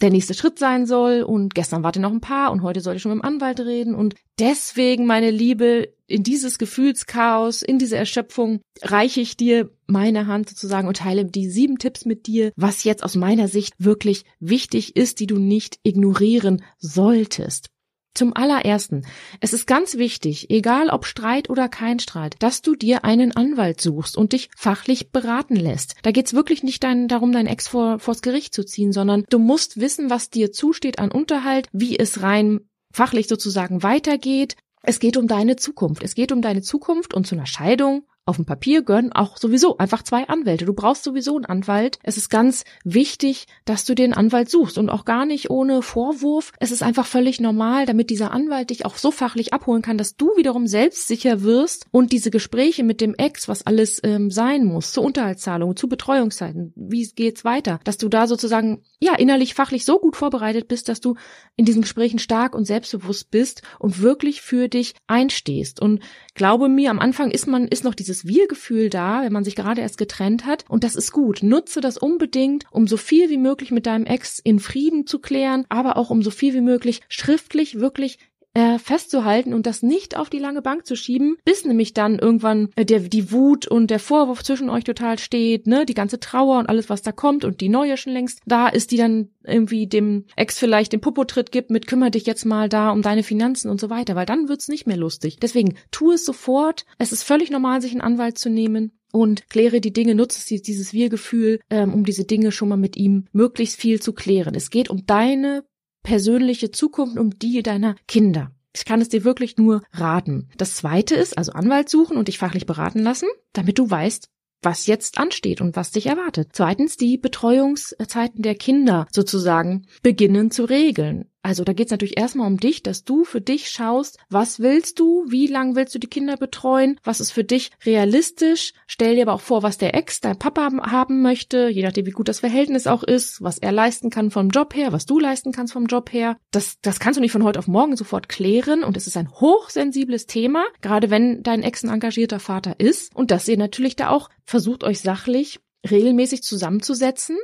der 0.00 0.10
nächste 0.10 0.34
Schritt 0.34 0.58
sein 0.58 0.86
soll 0.86 1.22
und 1.22 1.54
gestern 1.54 1.82
warte 1.82 2.00
noch 2.00 2.12
ein 2.12 2.20
paar 2.20 2.52
und 2.52 2.62
heute 2.62 2.80
soll 2.80 2.96
ich 2.96 3.02
schon 3.02 3.12
mit 3.12 3.22
dem 3.22 3.26
Anwalt 3.26 3.60
reden 3.60 3.94
und 3.94 4.14
deswegen, 4.38 5.06
meine 5.06 5.30
Liebe, 5.30 5.92
in 6.06 6.22
dieses 6.22 6.58
Gefühlschaos, 6.58 7.62
in 7.62 7.78
diese 7.78 7.96
Erschöpfung 7.96 8.60
reiche 8.82 9.20
ich 9.20 9.36
dir 9.36 9.70
meine 9.86 10.26
Hand 10.26 10.48
sozusagen 10.48 10.88
und 10.88 10.98
teile 10.98 11.24
die 11.24 11.48
sieben 11.48 11.78
Tipps 11.78 12.04
mit 12.04 12.26
dir, 12.26 12.52
was 12.56 12.84
jetzt 12.84 13.02
aus 13.04 13.16
meiner 13.16 13.48
Sicht 13.48 13.74
wirklich 13.78 14.24
wichtig 14.40 14.96
ist, 14.96 15.20
die 15.20 15.26
du 15.26 15.38
nicht 15.38 15.78
ignorieren 15.82 16.62
solltest. 16.78 17.68
Zum 18.14 18.36
allerersten, 18.36 19.06
es 19.40 19.52
ist 19.52 19.66
ganz 19.66 19.96
wichtig, 19.96 20.50
egal 20.50 20.90
ob 20.90 21.06
Streit 21.06 21.50
oder 21.50 21.68
kein 21.68 22.00
Streit, 22.00 22.34
dass 22.40 22.62
du 22.62 22.74
dir 22.74 23.04
einen 23.04 23.36
Anwalt 23.36 23.80
suchst 23.80 24.16
und 24.16 24.32
dich 24.32 24.50
fachlich 24.56 25.12
beraten 25.12 25.54
lässt. 25.54 25.94
Da 26.02 26.10
geht's 26.10 26.34
wirklich 26.34 26.62
nicht 26.62 26.82
dein, 26.82 27.06
darum, 27.06 27.30
dein 27.32 27.46
Ex 27.46 27.68
vor, 27.68 28.00
vors 28.00 28.22
Gericht 28.22 28.54
zu 28.54 28.64
ziehen, 28.64 28.92
sondern 28.92 29.24
du 29.30 29.38
musst 29.38 29.80
wissen, 29.80 30.10
was 30.10 30.30
dir 30.30 30.50
zusteht 30.50 30.98
an 30.98 31.12
Unterhalt, 31.12 31.68
wie 31.72 31.98
es 31.98 32.22
rein 32.22 32.60
fachlich 32.92 33.28
sozusagen 33.28 33.82
weitergeht. 33.82 34.56
Es 34.82 34.98
geht 34.98 35.16
um 35.16 35.28
deine 35.28 35.56
Zukunft. 35.56 36.02
Es 36.02 36.14
geht 36.14 36.32
um 36.32 36.42
deine 36.42 36.62
Zukunft 36.62 37.14
und 37.14 37.26
zu 37.26 37.34
einer 37.34 37.46
Scheidung 37.46 38.04
auf 38.28 38.36
dem 38.36 38.44
Papier 38.44 38.82
gehören 38.82 39.12
auch 39.12 39.36
sowieso 39.36 39.78
einfach 39.78 40.02
zwei 40.02 40.28
Anwälte. 40.28 40.64
Du 40.64 40.74
brauchst 40.74 41.04
sowieso 41.04 41.36
einen 41.36 41.46
Anwalt. 41.46 41.98
Es 42.02 42.16
ist 42.16 42.28
ganz 42.28 42.64
wichtig, 42.84 43.46
dass 43.64 43.84
du 43.84 43.94
den 43.94 44.12
Anwalt 44.12 44.50
suchst 44.50 44.78
und 44.78 44.90
auch 44.90 45.04
gar 45.04 45.26
nicht 45.26 45.50
ohne 45.50 45.82
Vorwurf. 45.82 46.52
Es 46.60 46.70
ist 46.70 46.82
einfach 46.82 47.06
völlig 47.06 47.40
normal, 47.40 47.86
damit 47.86 48.10
dieser 48.10 48.30
Anwalt 48.30 48.70
dich 48.70 48.84
auch 48.84 48.96
so 48.96 49.10
fachlich 49.10 49.52
abholen 49.52 49.82
kann, 49.82 49.98
dass 49.98 50.16
du 50.16 50.36
wiederum 50.36 50.66
selbstsicher 50.66 51.42
wirst 51.42 51.86
und 51.90 52.12
diese 52.12 52.30
Gespräche 52.30 52.84
mit 52.84 53.00
dem 53.00 53.14
Ex, 53.14 53.48
was 53.48 53.66
alles 53.66 54.00
ähm, 54.04 54.30
sein 54.30 54.64
muss, 54.64 54.92
zur 54.92 55.04
Unterhaltszahlung, 55.04 55.76
zu 55.76 55.88
Betreuungszeiten, 55.88 56.72
wie 56.76 57.08
geht's 57.14 57.44
weiter, 57.44 57.80
dass 57.84 57.96
du 57.96 58.08
da 58.08 58.26
sozusagen 58.26 58.82
ja 59.00 59.14
innerlich 59.14 59.54
fachlich 59.54 59.84
so 59.84 59.98
gut 59.98 60.16
vorbereitet 60.16 60.68
bist, 60.68 60.88
dass 60.88 61.00
du 61.00 61.14
in 61.56 61.64
diesen 61.64 61.82
Gesprächen 61.82 62.18
stark 62.18 62.54
und 62.54 62.66
selbstbewusst 62.66 63.30
bist 63.30 63.62
und 63.78 64.02
wirklich 64.02 64.42
für 64.42 64.68
dich 64.68 64.94
einstehst. 65.06 65.80
Und 65.80 66.02
glaube 66.34 66.68
mir, 66.68 66.90
am 66.90 66.98
Anfang 66.98 67.30
ist 67.30 67.46
man 67.46 67.68
ist 67.68 67.84
noch 67.84 67.94
dieses 67.94 68.17
dieses 68.18 68.26
Wir-Gefühl 68.26 68.90
da, 68.90 69.22
wenn 69.22 69.32
man 69.32 69.44
sich 69.44 69.56
gerade 69.56 69.80
erst 69.80 69.98
getrennt 69.98 70.46
hat. 70.46 70.64
Und 70.68 70.84
das 70.84 70.96
ist 70.96 71.12
gut. 71.12 71.42
Nutze 71.42 71.80
das 71.80 71.98
unbedingt, 71.98 72.64
um 72.70 72.86
so 72.86 72.96
viel 72.96 73.30
wie 73.30 73.36
möglich 73.36 73.70
mit 73.70 73.86
deinem 73.86 74.06
Ex 74.06 74.38
in 74.38 74.58
Frieden 74.58 75.06
zu 75.06 75.18
klären, 75.18 75.64
aber 75.68 75.96
auch 75.96 76.10
um 76.10 76.22
so 76.22 76.30
viel 76.30 76.54
wie 76.54 76.60
möglich 76.60 77.02
schriftlich 77.08 77.80
wirklich 77.80 78.18
äh, 78.58 78.80
festzuhalten 78.80 79.54
und 79.54 79.66
das 79.66 79.84
nicht 79.84 80.16
auf 80.16 80.30
die 80.30 80.40
lange 80.40 80.62
Bank 80.62 80.84
zu 80.84 80.96
schieben, 80.96 81.36
bis 81.44 81.64
nämlich 81.64 81.94
dann 81.94 82.18
irgendwann 82.18 82.70
äh, 82.74 82.84
der, 82.84 82.98
die 82.98 83.30
Wut 83.30 83.68
und 83.68 83.88
der 83.88 84.00
Vorwurf 84.00 84.42
zwischen 84.42 84.68
euch 84.68 84.82
total 84.82 85.16
steht, 85.20 85.68
ne, 85.68 85.86
die 85.86 85.94
ganze 85.94 86.18
Trauer 86.18 86.58
und 86.58 86.68
alles, 86.68 86.90
was 86.90 87.02
da 87.02 87.12
kommt 87.12 87.44
und 87.44 87.60
die 87.60 87.68
neue 87.68 87.96
schon 87.96 88.12
längst 88.12 88.40
da 88.46 88.66
ist, 88.66 88.90
die 88.90 88.96
dann 88.96 89.30
irgendwie 89.44 89.86
dem 89.86 90.24
Ex 90.34 90.58
vielleicht 90.58 90.92
den 90.92 91.00
Popotritt 91.00 91.52
gibt 91.52 91.70
mit 91.70 91.86
kümmere 91.86 92.10
dich 92.10 92.26
jetzt 92.26 92.44
mal 92.46 92.68
da 92.68 92.90
um 92.90 93.00
deine 93.00 93.22
Finanzen 93.22 93.70
und 93.70 93.80
so 93.80 93.90
weiter, 93.90 94.16
weil 94.16 94.26
dann 94.26 94.48
wird's 94.48 94.66
nicht 94.66 94.88
mehr 94.88 94.96
lustig. 94.96 95.38
Deswegen 95.40 95.76
tu 95.92 96.10
es 96.10 96.24
sofort. 96.24 96.84
Es 96.98 97.12
ist 97.12 97.22
völlig 97.22 97.50
normal, 97.50 97.80
sich 97.80 97.92
einen 97.92 98.00
Anwalt 98.00 98.38
zu 98.38 98.50
nehmen 98.50 98.90
und 99.12 99.48
kläre 99.50 99.80
die 99.80 99.92
Dinge, 99.92 100.16
nutze 100.16 100.60
dieses 100.60 100.92
Wir-Gefühl, 100.92 101.60
ähm, 101.70 101.94
um 101.94 102.04
diese 102.04 102.24
Dinge 102.24 102.50
schon 102.50 102.70
mal 102.70 102.76
mit 102.76 102.96
ihm 102.96 103.26
möglichst 103.30 103.80
viel 103.80 104.02
zu 104.02 104.12
klären. 104.12 104.56
Es 104.56 104.70
geht 104.70 104.90
um 104.90 105.06
deine 105.06 105.62
persönliche 106.08 106.70
Zukunft, 106.70 107.18
um 107.18 107.38
die 107.38 107.62
deiner 107.62 107.94
Kinder. 108.06 108.50
Ich 108.74 108.86
kann 108.86 109.02
es 109.02 109.10
dir 109.10 109.24
wirklich 109.24 109.58
nur 109.58 109.82
raten. 109.92 110.48
Das 110.56 110.74
zweite 110.74 111.14
ist 111.14 111.36
also 111.36 111.52
Anwalt 111.52 111.90
suchen 111.90 112.16
und 112.16 112.28
dich 112.28 112.38
fachlich 112.38 112.64
beraten 112.64 113.00
lassen, 113.00 113.28
damit 113.52 113.78
du 113.78 113.90
weißt, 113.90 114.30
was 114.62 114.86
jetzt 114.86 115.18
ansteht 115.18 115.60
und 115.60 115.76
was 115.76 115.90
dich 115.90 116.06
erwartet. 116.06 116.48
Zweitens 116.52 116.96
die 116.96 117.18
Betreuungszeiten 117.18 118.40
der 118.40 118.54
Kinder 118.54 119.06
sozusagen 119.12 119.86
beginnen 120.02 120.50
zu 120.50 120.64
regeln. 120.64 121.26
Also 121.42 121.64
da 121.64 121.72
geht's 121.72 121.90
natürlich 121.90 122.18
erstmal 122.18 122.46
um 122.46 122.58
dich, 122.58 122.82
dass 122.82 123.04
du 123.04 123.24
für 123.24 123.40
dich 123.40 123.70
schaust, 123.70 124.18
was 124.28 124.60
willst 124.60 124.98
du, 124.98 125.24
wie 125.28 125.46
lang 125.46 125.76
willst 125.76 125.94
du 125.94 125.98
die 125.98 126.08
Kinder 126.08 126.36
betreuen, 126.36 126.98
was 127.04 127.20
ist 127.20 127.30
für 127.30 127.44
dich 127.44 127.70
realistisch. 127.86 128.72
Stell 128.86 129.14
dir 129.14 129.22
aber 129.22 129.34
auch 129.34 129.40
vor, 129.40 129.62
was 129.62 129.78
der 129.78 129.94
Ex, 129.94 130.20
dein 130.20 130.38
Papa 130.38 130.68
haben 130.90 131.22
möchte, 131.22 131.68
je 131.68 131.82
nachdem, 131.82 132.06
wie 132.06 132.10
gut 132.10 132.28
das 132.28 132.40
Verhältnis 132.40 132.86
auch 132.86 133.02
ist, 133.02 133.42
was 133.42 133.58
er 133.58 133.72
leisten 133.72 134.10
kann 134.10 134.30
vom 134.30 134.50
Job 134.50 134.74
her, 134.74 134.92
was 134.92 135.06
du 135.06 135.18
leisten 135.18 135.52
kannst 135.52 135.72
vom 135.72 135.86
Job 135.86 136.12
her. 136.12 136.36
Das, 136.50 136.78
das 136.82 137.00
kannst 137.00 137.16
du 137.16 137.20
nicht 137.20 137.32
von 137.32 137.44
heute 137.44 137.58
auf 137.58 137.68
morgen 137.68 137.96
sofort 137.96 138.28
klären 138.28 138.82
und 138.82 138.96
es 138.96 139.06
ist 139.06 139.16
ein 139.16 139.30
hochsensibles 139.30 140.26
Thema, 140.26 140.64
gerade 140.80 141.10
wenn 141.10 141.42
dein 141.42 141.62
Ex 141.62 141.84
ein 141.84 141.90
engagierter 141.90 142.40
Vater 142.40 142.78
ist 142.78 143.14
und 143.14 143.30
dass 143.30 143.48
ihr 143.48 143.56
natürlich 143.56 143.96
da 143.96 144.10
auch 144.10 144.28
versucht, 144.44 144.84
euch 144.84 145.00
sachlich 145.00 145.60
regelmäßig 145.88 146.42
zusammenzusetzen 146.42 147.38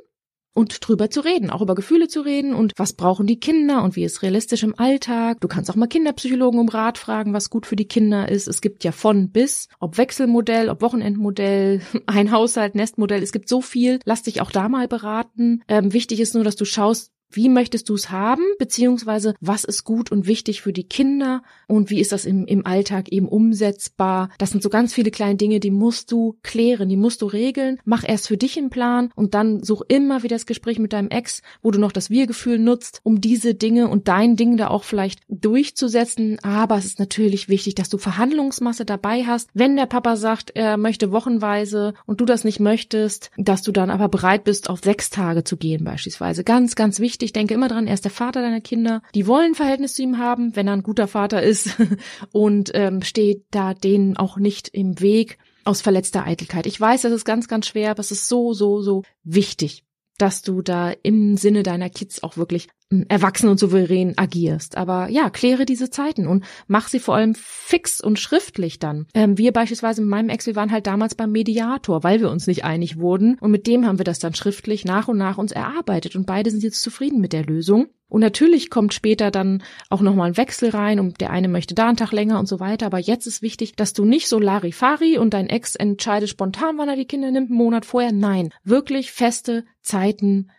und 0.55 0.87
drüber 0.87 1.11
zu 1.11 1.21
reden, 1.21 1.51
auch 1.51 1.61
über 1.61 1.75
Gefühle 1.75 2.09
zu 2.09 2.21
reden 2.21 2.55
und 2.55 2.73
was 2.77 2.93
brauchen 2.93 3.27
die 3.27 3.41
Kinder 3.41 3.83
und 3.83 3.97
wie 3.97 4.05
ist 4.05 4.23
realistisch 4.23 4.63
im 4.63 4.79
Alltag. 4.79 5.41
Du 5.41 5.49
kannst 5.49 5.71
auch 5.71 5.75
mal 5.75 5.89
Kinderpsychologen 5.89 6.61
um 6.61 6.69
Rat 6.69 6.97
fragen, 6.97 7.33
was 7.33 7.51
gut 7.51 7.67
für 7.67 7.77
die 7.77 7.89
Kinder 7.89 8.29
ist. 8.29 8.47
Es 8.47 8.61
gibt 8.61 8.85
ja 8.85 8.93
von 8.93 9.31
bis, 9.31 9.69
ob 9.81 9.99
Wechselmodell, 9.99 10.71
ob 10.71 10.81
Wochenendmodell, 10.81 11.81
ein 12.07 12.31
Haushalt, 12.31 12.75
Nestmodell. 12.75 13.23
Es 13.23 13.33
gibt 13.33 13.49
so 13.49 13.61
viel. 13.61 13.99
Lass 14.05 14.23
dich 14.23 14.41
auch 14.41 14.51
da 14.51 14.69
mal 14.69 14.89
beraten. 14.89 15.63
Ähm, 15.69 15.93
wichtig 15.93 16.21
ist 16.21 16.35
nur, 16.35 16.45
dass 16.45 16.57
du 16.57 16.65
schaust, 16.65 17.14
wie 17.37 17.49
möchtest 17.49 17.89
du 17.89 17.95
es 17.95 18.11
haben, 18.11 18.43
beziehungsweise 18.59 19.35
was 19.41 19.65
ist 19.65 19.85
gut 19.85 20.11
und 20.13 20.27
wichtig 20.27 20.63
für 20.63 20.73
die 20.73 20.85
Kinder 20.85 21.43
und 21.67 21.91
wie 21.91 22.01
ist 22.01 22.13
das 22.13 22.25
im, 22.25 22.47
im 22.47 22.67
Alltag 22.67 23.09
eben 23.11 23.29
umsetzbar? 23.29 24.31
Das 24.39 24.51
sind 24.51 24.63
so 24.63 24.69
ganz 24.69 24.95
viele 24.95 25.11
kleine 25.11 25.37
Dinge, 25.37 25.61
die 25.61 25.71
musst 25.71 26.13
du 26.13 26.37
klären, 26.43 26.89
die 26.89 26.97
musst 26.97 27.23
du 27.23 27.27
regeln. 27.27 27.79
Mach 27.85 28.05
erst 28.07 28.29
für 28.29 28.37
dich 28.37 28.59
einen 28.59 28.71
Plan 28.71 29.11
und 29.15 29.35
dann 29.35 29.63
such 29.63 29.83
immer 29.89 30.23
wieder 30.23 30.37
das 30.37 30.47
Gespräch 30.47 30.79
mit 30.79 30.93
deinem 30.93 31.09
Ex, 31.09 31.43
wo 31.63 31.71
du 31.71 31.79
noch 31.79 31.93
das 31.93 32.11
Wir-Gefühl 32.11 32.59
nutzt, 32.59 33.01
um 33.03 33.21
diese 33.21 33.55
Dinge 33.55 33.89
und 33.89 34.09
dein 34.09 34.37
Ding 34.37 34.57
da 34.57 34.69
auch 34.69 34.85
vielleicht 34.85 35.21
durchzusetzen. 35.29 36.39
Aber 36.43 36.77
es 36.77 36.85
ist 36.85 36.99
natürlich 36.99 37.49
wichtig, 37.49 37.75
dass 37.75 37.89
du 37.89 37.99
Verhandlungsmasse 37.99 38.85
dabei 38.85 39.25
hast. 39.25 39.51
Wenn 39.55 39.77
der 39.77 39.87
Papa 39.87 40.17
sagt, 40.17 40.51
er 40.55 40.77
möchte 40.77 41.13
wochenweise 41.13 41.95
und 42.07 42.21
du 42.21 42.25
das 42.25 42.45
nicht 42.45 42.61
möchtest, 42.61 43.31
dass 43.37 43.63
du 43.63 43.73
dann 43.73 43.91
aber 43.91 44.09
bereit 44.09 44.45
bist, 44.45 44.69
auf 44.69 44.81
sechs 44.83 45.11
Tage 45.11 45.45
zu 45.45 45.57
gehen 45.57 45.85
beispielsweise. 45.85 46.45
Ganz, 46.45 46.75
ganz 46.75 47.01
wichtig 47.01 47.24
wichtig, 47.25 47.33
denke 47.33 47.55
immer 47.55 47.69
dran, 47.69 47.87
er 47.87 47.95
ist 47.95 48.05
der 48.05 48.11
Vater 48.11 48.43
deiner 48.43 48.61
Kinder. 48.61 49.03
Die 49.15 49.27
wollen 49.27 49.53
ein 49.53 49.55
Verhältnis 49.55 49.95
zu 49.95 50.03
ihm 50.03 50.19
haben, 50.19 50.55
wenn 50.57 50.69
er 50.69 50.75
ein 50.75 50.83
guter 50.83 51.09
Vater 51.09 51.43
ist 51.43 51.77
und 52.33 52.71
ähm, 52.75 53.03
steht 53.03 53.45
da 53.51 53.75
denen 53.75 54.17
auch 54.17 54.37
nicht 54.37 54.69
im 54.69 55.01
Weg 55.01 55.39
aus 55.65 55.81
verletzter 55.81 56.27
Eitelkeit. 56.27 56.67
Ich 56.67 56.79
weiß, 56.79 57.03
das 57.03 57.13
ist 57.13 57.25
ganz, 57.25 57.49
ganz 57.49 57.67
schwer, 57.67 57.91
aber 57.91 58.01
es 58.01 58.11
ist 58.11 58.29
so, 58.29 58.53
so, 58.53 58.83
so 58.83 59.03
wichtig 59.25 59.85
dass 60.17 60.43
du 60.43 60.63
da 60.63 60.93
im 61.03 61.37
Sinne 61.37 61.65
deiner 61.65 61.91
Kids 61.91 62.23
auch 62.23 62.37
wirklich 62.37 62.69
erwachsen 63.09 63.49
und 63.49 63.59
souverän 63.59 64.15
agierst. 64.17 64.77
Aber 64.77 65.09
ja, 65.09 65.31
kläre 65.31 65.65
diese 65.65 65.91
Zeiten 65.91 66.27
und 66.27 66.45
mach 66.67 66.89
sie 66.89 67.01
vor 67.01 67.17
allem 67.17 67.35
fix 67.35 68.01
und 68.01 68.19
schriftlich 68.19 68.79
dann. 68.79 69.07
Ähm, 69.15 69.39
wir 69.39 69.53
beispielsweise 69.53 70.01
mit 70.03 70.11
meinem 70.11 70.29
Ex, 70.29 70.47
wir 70.47 70.57
waren 70.57 70.71
halt 70.71 70.87
damals 70.87 71.15
beim 71.15 71.33
Mediator, 71.33 72.05
weil 72.05 72.21
wir 72.21 72.31
uns 72.31 72.47
nicht 72.47 72.65
einig 72.65 72.99
wurden. 72.99 73.37
Und 73.41 73.51
mit 73.51 73.67
dem 73.67 73.87
haben 73.87 73.99
wir 73.99 74.05
das 74.05 74.19
dann 74.19 74.35
schriftlich 74.35 74.85
nach 74.85 75.09
und 75.09 75.19
nach 75.19 75.39
uns 75.39 75.53
erarbeitet. 75.53 76.15
Und 76.17 76.27
beide 76.27 76.51
sind 76.51 76.63
jetzt 76.63 76.83
zufrieden 76.83 77.21
mit 77.21 77.33
der 77.33 77.45
Lösung. 77.45 77.89
Und 78.09 78.21
natürlich 78.21 78.71
kommt 78.71 78.95
später 78.95 79.31
dann 79.31 79.63
auch 79.91 80.01
nochmal 80.01 80.29
ein 80.29 80.37
Wechsel 80.37 80.71
rein 80.71 81.01
und 81.01 81.21
der 81.21 81.31
eine 81.31 81.49
möchte 81.49 81.75
da 81.75 81.89
einen 81.89 81.97
Tag 81.97 82.13
länger 82.13 82.39
und 82.39 82.47
so 82.47 82.61
weiter. 82.61 82.87
Aber 82.87 82.99
jetzt 82.99 83.27
ist 83.27 83.43
wichtig, 83.43 83.75
dass 83.75 83.93
du 83.93 84.05
nicht 84.05 84.29
so 84.29 84.39
Larifari 84.39 85.19
und 85.19 85.35
dein 85.35 85.49
Ex 85.49 85.75
entscheidet 85.75 86.29
spontan, 86.29 86.79
wann 86.79 86.89
er 86.89 86.97
die 86.97 87.07
Kinder 87.07 87.31
nimmt, 87.33 87.51
einen 87.51 87.59
Monat 87.59 87.85
vorher. 87.85 88.13
Nein, 88.13 88.51
wirklich 88.63 89.11
feste 89.11 89.65
Zeiten 89.81 90.51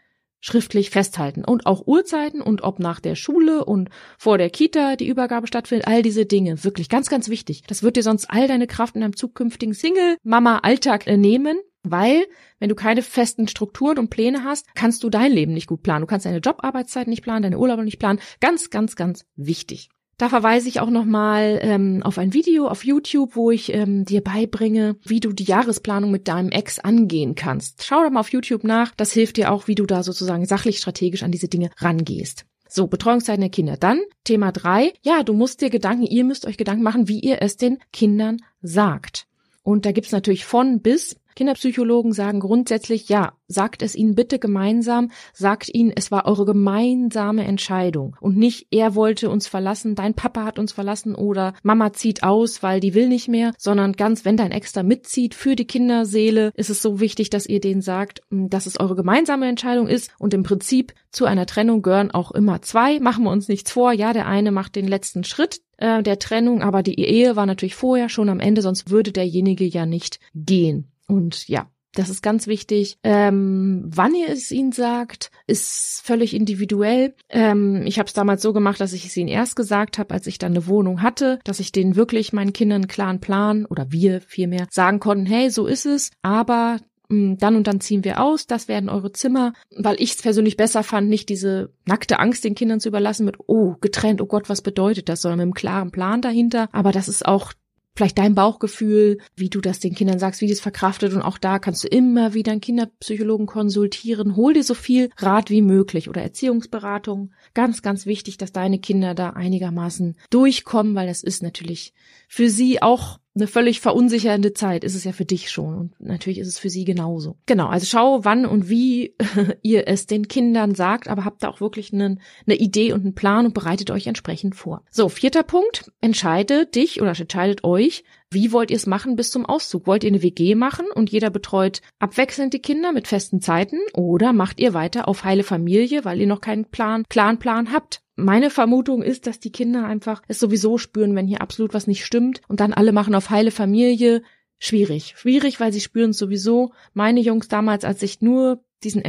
schriftlich 0.46 0.92
festhalten 0.92 1.44
und 1.44 1.66
auch 1.66 1.88
Uhrzeiten 1.88 2.40
und 2.40 2.62
ob 2.62 2.78
nach 2.78 3.00
der 3.00 3.16
Schule 3.16 3.66
und 3.66 3.90
vor 4.20 4.38
der 4.38 4.52
Kita 4.52 4.96
die 4.96 5.08
Übergabe 5.08 5.48
stattfindet, 5.48 5.88
all 5.88 6.04
diese 6.04 6.28
Dinge, 6.28 6.64
wirklich 6.64 6.88
ganz, 6.88 7.10
ganz 7.10 7.30
wichtig. 7.30 7.64
Das 7.66 7.82
wird 7.82 7.96
dir 7.96 8.04
sonst 8.04 8.30
all 8.30 8.48
deine 8.48 8.68
Kraft 8.68 8.94
in 8.94 9.02
deinem 9.02 9.16
zukünftigen 9.16 9.74
Single-Mama-Alltag 9.74 11.08
nehmen, 11.08 11.58
weil, 11.82 12.28
wenn 12.60 12.70
du 12.70 12.76
keine 12.76 13.02
festen 13.02 13.48
Strukturen 13.48 13.98
und 13.98 14.12
Pläne 14.12 14.44
hast, 14.44 14.68
kannst 14.76 15.04
du 15.04 15.10
dein 15.10 15.32
Leben 15.32 15.54
nicht 15.54 15.68
gut 15.68 15.82
planen. 15.82 16.02
Du 16.02 16.08
kannst 16.08 16.28
deine 16.28 16.38
Jobarbeitszeit 16.38 17.08
nicht 17.08 17.24
planen, 17.24 17.42
deine 17.42 17.58
Urlaube 17.58 17.84
nicht 17.84 17.98
planen. 17.98 18.20
Ganz, 18.40 18.70
ganz, 18.70 18.96
ganz 18.96 19.26
wichtig. 19.36 19.90
Da 20.18 20.30
verweise 20.30 20.70
ich 20.70 20.80
auch 20.80 20.90
nochmal 20.90 21.60
ähm, 21.62 22.02
auf 22.04 22.18
ein 22.18 22.34
Video 22.34 22.68
auf 22.68 22.86
YouTube, 22.86 23.36
wo 23.36 23.52
ich 23.52 23.74
ähm, 23.74 24.06
dir 24.06 24.22
beibringe, 24.22 24.96
wie 25.04 25.20
du 25.20 25.34
die 25.34 25.44
Jahresplanung 25.44 26.10
mit 26.10 26.30
deinem 26.30 26.50
Ex 26.50 26.80
angehen 26.80 27.36
kannst. 27.36 27.84
Schau 27.84 28.02
da 28.02 28.10
mal 28.10 28.22
auf 28.22 28.32
YouTube 28.32 28.64
nach. 28.64 28.94
Das 28.96 29.12
hilft 29.12 29.36
dir 29.36 29.52
auch, 29.52 29.68
wie 29.68 29.76
du 29.76 29.86
da 29.86 30.04
sozusagen 30.04 30.46
sachlich 30.46 30.78
strategisch 30.78 31.24
an 31.24 31.32
diese 31.32 31.50
Dinge 31.50 31.70
rangehst. 31.78 32.46
So, 32.70 32.88
Betreuungszeiten 32.88 33.42
der 33.42 33.50
Kinder. 33.50 33.76
Dann 33.76 34.02
Thema 34.24 34.54
drei. 34.54 34.94
Ja, 35.02 35.24
du 35.24 35.34
musst 35.34 35.62
dir 35.62 35.70
Gedanken, 35.70 36.04
ihr 36.04 36.24
müsst 36.24 36.46
euch 36.46 36.58
Gedanken 36.58 36.84
machen, 36.84 37.10
wie 37.10 37.20
ihr 37.20 37.42
es 37.42 37.58
den 37.58 37.80
Kindern 37.92 38.38
sagt. 38.62 39.28
Und 39.64 39.86
da 39.86 39.92
gibt's 39.92 40.12
natürlich 40.12 40.46
von 40.46 40.82
bis 40.82 41.18
Kinderpsychologen 41.36 42.14
sagen 42.14 42.40
grundsätzlich, 42.40 43.10
ja, 43.10 43.34
sagt 43.48 43.82
es 43.82 43.96
ihnen 43.96 44.16
bitte 44.16 44.40
gemeinsam, 44.40 45.12
sagt 45.34 45.74
ihnen, 45.74 45.92
es 45.96 46.12
war 46.12 46.26
eure 46.26 46.46
gemeinsame 46.46 47.44
Entscheidung 47.44 48.16
und 48.20 48.38
nicht, 48.38 48.68
er 48.72 48.96
wollte 48.96 49.30
uns 49.30 49.48
verlassen, 49.48 49.96
dein 49.96 50.14
Papa 50.14 50.46
hat 50.46 50.58
uns 50.58 50.72
verlassen 50.72 51.14
oder 51.14 51.54
Mama 51.62 51.94
zieht 51.94 52.24
aus, 52.24 52.64
weil 52.64 52.80
die 52.80 52.94
will 52.94 53.08
nicht 53.08 53.28
mehr, 53.28 53.54
sondern 53.58 53.94
ganz, 53.94 54.26
wenn 54.26 54.38
dein 54.38 54.52
Ex 54.52 54.72
da 54.72 54.84
mitzieht 54.84 55.36
für 55.36 55.56
die 55.56 55.68
Kinderseele, 55.68 56.52
ist 56.56 56.70
es 56.70 56.82
so 56.82 57.00
wichtig, 57.00 57.30
dass 57.30 57.46
ihr 57.46 57.60
denen 57.60 57.82
sagt, 57.82 58.22
hm, 58.30 58.50
dass 58.50 58.66
es 58.66 58.80
eure 58.80 58.96
gemeinsame 58.96 59.48
Entscheidung 59.48 59.88
ist 59.88 60.12
und 60.18 60.34
im 60.34 60.44
Prinzip 60.44 60.94
zu 61.12 61.26
einer 61.26 61.46
Trennung 61.46 61.82
gehören 61.82 62.12
auch 62.12 62.32
immer 62.32 62.62
zwei, 62.62 63.00
machen 63.00 63.26
wir 63.26 63.32
uns 63.32 63.48
nichts 63.48 63.72
vor, 63.72 63.92
ja, 63.92 64.14
der 64.14 64.28
eine 64.28 64.52
macht 64.52 64.76
den 64.76 64.88
letzten 64.88 65.24
Schritt, 65.24 65.62
äh, 65.78 66.02
der 66.02 66.20
Trennung, 66.20 66.62
aber 66.62 66.84
die 66.84 67.00
Ehe 67.00 67.36
war 67.36 67.46
natürlich 67.46 67.76
vorher 67.76 68.10
schon 68.10 68.30
am 68.30 68.40
Ende, 68.40 68.62
sonst 68.62 68.90
würde 68.90 69.12
derjenige 69.12 69.66
ja 69.66 69.86
nicht 69.86 70.20
gehen. 70.34 70.92
Und 71.08 71.48
ja, 71.48 71.70
das 71.96 72.10
ist 72.10 72.22
ganz 72.22 72.46
wichtig. 72.48 72.98
Ähm, 73.04 73.84
wann 73.88 74.14
ihr 74.14 74.30
es 74.30 74.52
ihnen 74.52 74.72
sagt, 74.72 75.32
ist 75.48 76.02
völlig 76.04 76.34
individuell. 76.34 77.16
Ähm, 77.30 77.84
ich 77.86 77.98
habe 77.98 78.08
es 78.08 78.14
damals 78.14 78.42
so 78.42 78.54
gemacht, 78.54 78.82
dass 78.82 78.94
ich 78.94 79.06
es 79.06 79.18
ihnen 79.18 79.30
erst 79.30 79.56
gesagt 79.56 79.98
habe, 79.98 80.14
als 80.14 80.28
ich 80.28 80.38
dann 80.38 80.52
eine 80.52 80.68
Wohnung 80.68 81.02
hatte, 81.02 81.40
dass 81.46 81.60
ich 81.60 81.72
denen 81.72 81.96
wirklich 81.96 82.34
meinen 82.34 82.54
Kindern 82.54 82.84
einen 82.84 82.88
klaren 82.88 83.22
Plan 83.22 83.66
oder 83.66 83.92
wir 83.92 84.22
vielmehr 84.22 84.68
sagen 84.70 85.00
konnten, 85.00 85.26
hey, 85.26 85.50
so 85.50 85.66
ist 85.66 85.86
es, 85.86 86.12
aber 86.22 86.80
hm, 87.10 87.38
dann 87.38 87.56
und 87.56 87.68
dann 87.68 87.80
ziehen 87.80 88.04
wir 88.04 88.22
aus, 88.22 88.46
das 88.46 88.68
werden 88.68 88.90
eure 88.90 89.12
Zimmer, 89.12 89.54
weil 89.76 89.96
ich 90.00 90.12
es 90.16 90.22
persönlich 90.22 90.58
besser 90.58 90.84
fand, 90.84 91.08
nicht 91.08 91.30
diese 91.30 91.72
nackte 91.86 92.20
Angst 92.20 92.44
den 92.44 92.56
Kindern 92.56 92.80
zu 92.80 92.90
überlassen 92.90 93.26
mit, 93.26 93.38
oh, 93.48 93.76
getrennt, 93.80 94.22
oh 94.22 94.26
Gott, 94.26 94.50
was 94.50 94.62
bedeutet 94.62 95.08
das, 95.08 95.22
sondern 95.22 95.38
mit 95.38 95.44
einem 95.44 95.54
klaren 95.54 95.92
Plan 95.92 96.22
dahinter. 96.22 96.68
Aber 96.72 96.92
das 96.92 97.08
ist 97.08 97.26
auch 97.26 97.54
vielleicht 97.96 98.18
dein 98.18 98.36
Bauchgefühl, 98.36 99.20
wie 99.36 99.50
du 99.50 99.62
das 99.62 99.80
den 99.80 99.96
Kindern 99.96 100.20
sagst, 100.20 100.42
wie 100.42 100.50
das 100.50 100.60
verkraftet 100.60 101.14
und 101.14 101.22
auch 101.22 101.38
da 101.38 101.60
kannst 101.60 101.84
du 101.84 101.88
immer 101.88 102.34
wieder 102.34 102.52
einen 102.52 102.62
Kinderpsychologen 102.62 103.46
konsultieren. 103.46 104.36
Hol 104.36 104.54
dir 104.54 104.64
so 104.64 104.74
viel 104.74 105.10
Rat 105.18 105.50
wie 105.50 105.62
möglich 105.62 106.10
oder 106.10 106.22
Erziehungsberatung. 106.22 107.34
Ganz, 107.54 107.82
ganz 107.82 108.06
wichtig, 108.06 108.38
dass 108.38 108.52
deine 108.52 108.80
Kinder 108.80 109.16
da 109.16 109.32
einigermaßen 109.32 110.18
durchkommen, 110.30 110.96
weil 110.96 111.08
das 111.08 111.24
ist 111.24 111.42
natürlich 111.42 111.94
für 112.28 112.50
sie 112.50 112.82
auch 112.82 113.20
eine 113.36 113.48
völlig 113.48 113.82
verunsichernde 113.82 114.54
Zeit 114.54 114.84
ist 114.84 114.96
es 114.96 115.04
ja 115.04 115.12
für 115.12 115.26
dich 115.26 115.52
schon 115.52 115.76
und 115.76 116.00
natürlich 116.00 116.40
ist 116.40 116.48
es 116.48 116.60
für 116.60 116.70
sie 116.70 116.86
genauso. 116.86 117.38
Genau, 117.46 117.68
also 117.68 117.86
schau, 117.86 118.24
wann 118.24 118.46
und 118.46 118.70
wie 118.70 119.16
ihr 119.62 119.88
es 119.88 120.06
den 120.06 120.28
Kindern 120.28 120.74
sagt, 120.74 121.10
aber 121.10 121.26
habt 121.26 121.44
da 121.44 121.50
auch 121.50 121.60
wirklich 121.60 121.92
eine, 121.92 122.18
eine 122.46 122.56
Idee 122.56 122.94
und 122.94 123.02
einen 123.02 123.16
Plan 123.16 123.46
und 123.46 123.54
bereitet 123.54 123.92
euch 123.92 124.08
entsprechend 124.08 124.56
vor. 124.56 124.84
So, 124.90 125.10
vierter 125.10 125.44
Punkt, 125.44 125.92
entscheide 126.00 126.66
dich 126.66 127.02
oder 127.02 127.20
entscheidet 127.20 127.64
euch, 127.64 128.04
wie 128.32 128.52
wollt 128.52 128.72
ihr 128.72 128.78
es 128.78 128.88
machen 128.88 129.16
bis 129.16 129.32
zum 129.32 129.46
Auszug? 129.46 129.86
Wollt 129.86 130.04
ihr 130.04 130.10
eine 130.10 130.24
WG 130.24 130.56
machen 130.56 130.88
und 130.94 131.12
jeder 131.12 131.30
betreut 131.30 131.82
abwechselnd 132.00 132.54
die 132.54 132.60
Kinder 132.60 132.92
mit 132.92 133.08
festen 133.08 133.42
Zeiten 133.42 133.78
oder 133.94 134.34
macht 134.34 134.60
ihr 134.60 134.74
weiter 134.74 135.08
auf 135.08 135.24
heile 135.24 135.44
Familie, 135.44 136.06
weil 136.06 136.20
ihr 136.20 136.28
noch 136.28 136.42
keinen 136.42 136.66
Plan, 136.66 137.04
klaren 137.10 137.40
Plan 137.40 137.72
habt? 137.72 138.02
Meine 138.16 138.50
Vermutung 138.50 139.04
ist, 139.04 139.28
dass 139.28 139.40
die 139.40 139.52
Kinder 139.52 139.86
einfach 139.86 140.22
es 140.28 140.40
sowieso 140.40 140.78
spüren, 140.78 141.16
wenn 141.16 141.28
hier 141.28 141.42
absolut 141.42 141.74
was 141.74 141.88
nicht 141.88 142.06
stimmt 142.06 142.42
und 142.48 142.60
dann 142.60 142.74
alle 142.74 142.92
machen 142.92 143.16
auf 143.16 143.30
heile 143.30 143.52
Familie. 143.52 144.24
Schwierig. 144.58 145.16
Schwierig, 145.18 145.60
weil 145.60 145.74
sie 145.74 145.82
spüren 145.82 146.12
es 146.12 146.18
sowieso. 146.18 146.72
Meine 146.94 147.20
Jungs 147.20 147.50
damals, 147.50 147.84
als 147.84 148.02
ich 148.02 148.22
nur 148.22 148.64
diesen 148.84 149.02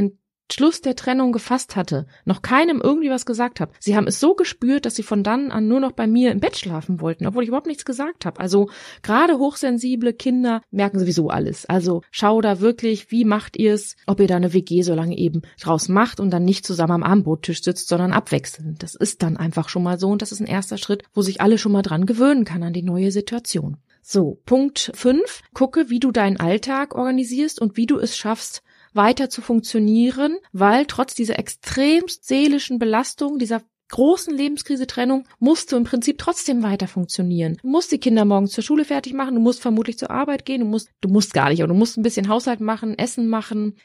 Schluss 0.52 0.80
der 0.80 0.96
Trennung 0.96 1.32
gefasst 1.32 1.76
hatte, 1.76 2.06
noch 2.24 2.42
keinem 2.42 2.80
irgendwie 2.80 3.10
was 3.10 3.26
gesagt 3.26 3.60
habe. 3.60 3.72
Sie 3.78 3.96
haben 3.96 4.06
es 4.06 4.20
so 4.20 4.34
gespürt, 4.34 4.86
dass 4.86 4.94
sie 4.94 5.02
von 5.02 5.22
dann 5.22 5.50
an 5.50 5.68
nur 5.68 5.80
noch 5.80 5.92
bei 5.92 6.06
mir 6.06 6.32
im 6.32 6.40
Bett 6.40 6.56
schlafen 6.56 7.00
wollten, 7.00 7.26
obwohl 7.26 7.42
ich 7.42 7.48
überhaupt 7.48 7.66
nichts 7.66 7.84
gesagt 7.84 8.24
habe. 8.24 8.40
Also 8.40 8.68
gerade 9.02 9.38
hochsensible 9.38 10.12
Kinder 10.12 10.62
merken 10.70 10.98
sowieso 10.98 11.28
alles. 11.28 11.66
Also 11.66 12.02
schau 12.10 12.40
da 12.40 12.60
wirklich, 12.60 13.10
wie 13.10 13.24
macht 13.24 13.56
ihr 13.56 13.74
es, 13.74 13.96
ob 14.06 14.20
ihr 14.20 14.28
da 14.28 14.36
eine 14.36 14.52
WG 14.52 14.82
so 14.82 14.94
lange 14.94 15.18
eben 15.18 15.42
draus 15.60 15.88
macht 15.88 16.20
und 16.20 16.30
dann 16.30 16.44
nicht 16.44 16.66
zusammen 16.66 16.92
am 16.92 17.02
Abendbrottisch 17.02 17.62
sitzt, 17.62 17.88
sondern 17.88 18.12
abwechselnd. 18.12 18.82
Das 18.82 18.94
ist 18.94 19.22
dann 19.22 19.36
einfach 19.36 19.68
schon 19.68 19.82
mal 19.82 19.98
so 19.98 20.08
und 20.08 20.22
das 20.22 20.32
ist 20.32 20.40
ein 20.40 20.46
erster 20.46 20.78
Schritt, 20.78 21.02
wo 21.12 21.22
sich 21.22 21.40
alle 21.40 21.58
schon 21.58 21.72
mal 21.72 21.82
dran 21.82 22.06
gewöhnen 22.06 22.44
kann 22.44 22.62
an 22.62 22.72
die 22.72 22.82
neue 22.82 23.10
Situation. 23.10 23.78
So, 24.08 24.40
Punkt 24.46 24.92
5. 24.94 25.42
Gucke, 25.52 25.90
wie 25.90 25.98
du 25.98 26.12
deinen 26.12 26.38
Alltag 26.38 26.94
organisierst 26.94 27.60
und 27.60 27.76
wie 27.76 27.86
du 27.86 27.98
es 27.98 28.16
schaffst, 28.16 28.62
weiter 28.96 29.30
zu 29.30 29.42
funktionieren, 29.42 30.36
weil 30.52 30.86
trotz 30.86 31.14
dieser 31.14 31.38
extremst 31.38 32.26
seelischen 32.26 32.78
Belastung, 32.78 33.38
dieser 33.38 33.62
großen 33.88 34.34
Lebenskrise 34.34 34.86
Trennung 34.86 35.26
musst 35.38 35.70
du 35.70 35.76
im 35.76 35.84
Prinzip 35.84 36.18
trotzdem 36.18 36.62
weiter 36.62 36.88
funktionieren. 36.88 37.58
Du 37.62 37.68
musst 37.68 37.92
die 37.92 37.98
Kinder 37.98 38.24
morgens 38.24 38.52
zur 38.52 38.64
Schule 38.64 38.84
fertig 38.84 39.12
machen, 39.12 39.34
du 39.34 39.40
musst 39.40 39.60
vermutlich 39.60 39.98
zur 39.98 40.10
Arbeit 40.10 40.44
gehen, 40.44 40.60
du 40.60 40.66
musst, 40.66 40.90
du 41.00 41.08
musst 41.08 41.34
gar 41.34 41.50
nicht, 41.50 41.62
aber 41.62 41.72
du 41.72 41.78
musst 41.78 41.96
ein 41.96 42.02
bisschen 42.02 42.28
Haushalt 42.28 42.60
machen, 42.60 42.98
Essen 42.98 43.28
machen. 43.28 43.76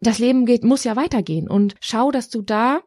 Das 0.00 0.18
Leben 0.18 0.46
geht, 0.46 0.62
muss 0.62 0.84
ja 0.84 0.94
weitergehen 0.94 1.48
und 1.48 1.74
schau, 1.80 2.12
dass 2.12 2.28
du 2.28 2.42
da 2.42 2.80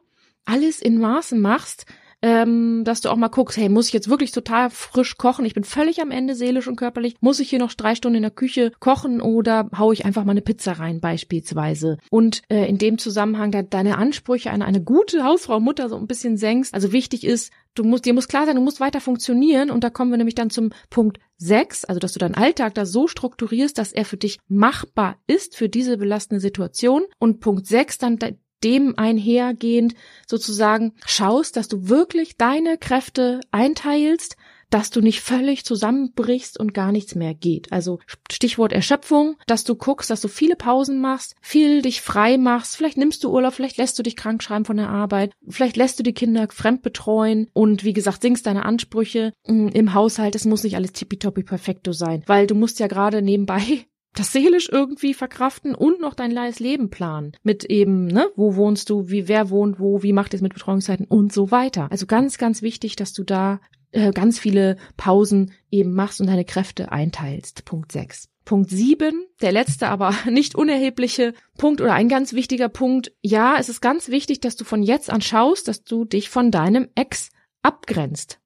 alles 0.44 0.80
in 0.80 0.98
Maßen 0.98 1.38
machst, 1.38 1.84
ähm, 2.22 2.84
dass 2.84 3.00
du 3.00 3.10
auch 3.10 3.16
mal 3.16 3.28
guckst, 3.28 3.56
hey, 3.56 3.68
muss 3.68 3.88
ich 3.88 3.92
jetzt 3.92 4.08
wirklich 4.08 4.30
total 4.30 4.70
frisch 4.70 5.16
kochen? 5.16 5.44
Ich 5.44 5.54
bin 5.54 5.64
völlig 5.64 6.00
am 6.00 6.10
Ende 6.10 6.34
seelisch 6.34 6.68
und 6.68 6.76
körperlich. 6.76 7.16
Muss 7.20 7.40
ich 7.40 7.50
hier 7.50 7.58
noch 7.58 7.74
drei 7.74 7.94
Stunden 7.94 8.16
in 8.16 8.22
der 8.22 8.30
Küche 8.30 8.72
kochen 8.78 9.20
oder 9.20 9.68
hau 9.76 9.92
ich 9.92 10.04
einfach 10.04 10.24
mal 10.24 10.30
eine 10.30 10.40
Pizza 10.40 10.72
rein 10.72 11.00
beispielsweise? 11.00 11.98
Und 12.10 12.42
äh, 12.48 12.68
in 12.68 12.78
dem 12.78 12.98
Zusammenhang 12.98 13.50
da 13.50 13.62
deine 13.62 13.98
Ansprüche 13.98 14.50
an 14.50 14.62
eine 14.62 14.82
gute 14.82 15.24
Hausfrau, 15.24 15.60
Mutter 15.60 15.88
so 15.88 15.96
ein 15.96 16.06
bisschen 16.06 16.36
senkst. 16.36 16.74
Also 16.74 16.92
wichtig 16.92 17.24
ist, 17.24 17.52
du 17.74 17.84
musst, 17.84 18.04
dir 18.04 18.14
muss 18.14 18.28
klar 18.28 18.46
sein, 18.46 18.56
du 18.56 18.62
musst 18.62 18.80
weiter 18.80 19.00
funktionieren 19.00 19.70
und 19.70 19.82
da 19.82 19.90
kommen 19.90 20.10
wir 20.10 20.18
nämlich 20.18 20.34
dann 20.34 20.50
zum 20.50 20.70
Punkt 20.90 21.18
sechs, 21.38 21.84
also 21.84 21.98
dass 21.98 22.12
du 22.12 22.20
deinen 22.20 22.36
Alltag 22.36 22.74
da 22.74 22.86
so 22.86 23.08
strukturierst, 23.08 23.76
dass 23.76 23.92
er 23.92 24.04
für 24.04 24.16
dich 24.16 24.38
machbar 24.46 25.16
ist 25.26 25.56
für 25.56 25.68
diese 25.68 25.96
belastende 25.96 26.40
Situation 26.40 27.02
und 27.18 27.40
Punkt 27.40 27.66
sechs 27.66 27.98
dann 27.98 28.18
dem 28.64 28.98
einhergehend 28.98 29.94
sozusagen 30.26 30.92
schaust, 31.06 31.56
dass 31.56 31.68
du 31.68 31.88
wirklich 31.88 32.36
deine 32.36 32.78
Kräfte 32.78 33.40
einteilst, 33.50 34.36
dass 34.72 34.90
du 34.90 35.00
nicht 35.00 35.20
völlig 35.20 35.64
zusammenbrichst 35.64 36.58
und 36.58 36.72
gar 36.72 36.92
nichts 36.92 37.14
mehr 37.14 37.34
geht. 37.34 37.70
Also 37.72 37.98
Stichwort 38.30 38.72
Erschöpfung, 38.72 39.36
dass 39.46 39.64
du 39.64 39.74
guckst, 39.74 40.08
dass 40.08 40.22
du 40.22 40.28
viele 40.28 40.56
Pausen 40.56 41.00
machst, 41.00 41.36
viel 41.42 41.82
dich 41.82 42.00
frei 42.00 42.38
machst, 42.38 42.76
vielleicht 42.76 42.96
nimmst 42.96 43.22
du 43.22 43.30
Urlaub, 43.30 43.52
vielleicht 43.52 43.76
lässt 43.76 43.98
du 43.98 44.02
dich 44.02 44.16
krank 44.16 44.42
schreiben 44.42 44.64
von 44.64 44.78
der 44.78 44.88
Arbeit, 44.88 45.34
vielleicht 45.46 45.76
lässt 45.76 45.98
du 45.98 46.02
die 46.02 46.14
Kinder 46.14 46.48
fremd 46.50 46.82
betreuen 46.82 47.48
und 47.52 47.84
wie 47.84 47.92
gesagt, 47.92 48.22
sinkst 48.22 48.46
deine 48.46 48.64
Ansprüche 48.64 49.34
mm, 49.46 49.68
im 49.68 49.94
Haushalt. 49.94 50.34
Es 50.34 50.46
muss 50.46 50.64
nicht 50.64 50.76
alles 50.76 50.92
tippitoppi 50.92 51.42
perfekto 51.42 51.92
sein, 51.92 52.22
weil 52.26 52.46
du 52.46 52.54
musst 52.54 52.80
ja 52.80 52.86
gerade 52.86 53.20
nebenbei 53.20 53.84
das 54.14 54.32
seelisch 54.32 54.68
irgendwie 54.70 55.14
verkraften 55.14 55.74
und 55.74 56.00
noch 56.00 56.14
dein 56.14 56.32
neues 56.32 56.60
Leben 56.60 56.90
planen. 56.90 57.32
Mit 57.42 57.64
eben, 57.64 58.06
ne, 58.06 58.28
wo 58.36 58.56
wohnst 58.56 58.90
du, 58.90 59.08
wie, 59.08 59.28
wer 59.28 59.50
wohnt 59.50 59.78
wo, 59.80 60.02
wie 60.02 60.12
macht 60.12 60.34
es 60.34 60.42
mit 60.42 60.54
Betreuungszeiten 60.54 61.06
und 61.06 61.32
so 61.32 61.50
weiter. 61.50 61.88
Also 61.90 62.06
ganz, 62.06 62.38
ganz 62.38 62.62
wichtig, 62.62 62.96
dass 62.96 63.12
du 63.12 63.24
da 63.24 63.60
äh, 63.92 64.12
ganz 64.12 64.38
viele 64.38 64.76
Pausen 64.96 65.52
eben 65.70 65.94
machst 65.94 66.20
und 66.20 66.26
deine 66.26 66.44
Kräfte 66.44 66.92
einteilst. 66.92 67.64
Punkt 67.64 67.92
6. 67.92 68.28
Punkt 68.44 68.70
sieben, 68.70 69.24
der 69.40 69.52
letzte, 69.52 69.88
aber 69.88 70.14
nicht 70.30 70.56
unerhebliche 70.56 71.32
Punkt 71.56 71.80
oder 71.80 71.94
ein 71.94 72.08
ganz 72.08 72.32
wichtiger 72.32 72.68
Punkt. 72.68 73.12
Ja, 73.22 73.56
es 73.58 73.68
ist 73.68 73.80
ganz 73.80 74.08
wichtig, 74.08 74.40
dass 74.40 74.56
du 74.56 74.64
von 74.64 74.82
jetzt 74.82 75.10
an 75.10 75.20
schaust, 75.20 75.68
dass 75.68 75.84
du 75.84 76.04
dich 76.04 76.28
von 76.28 76.50
deinem 76.50 76.88
Ex 76.94 77.30
abgrenzt. 77.62 78.40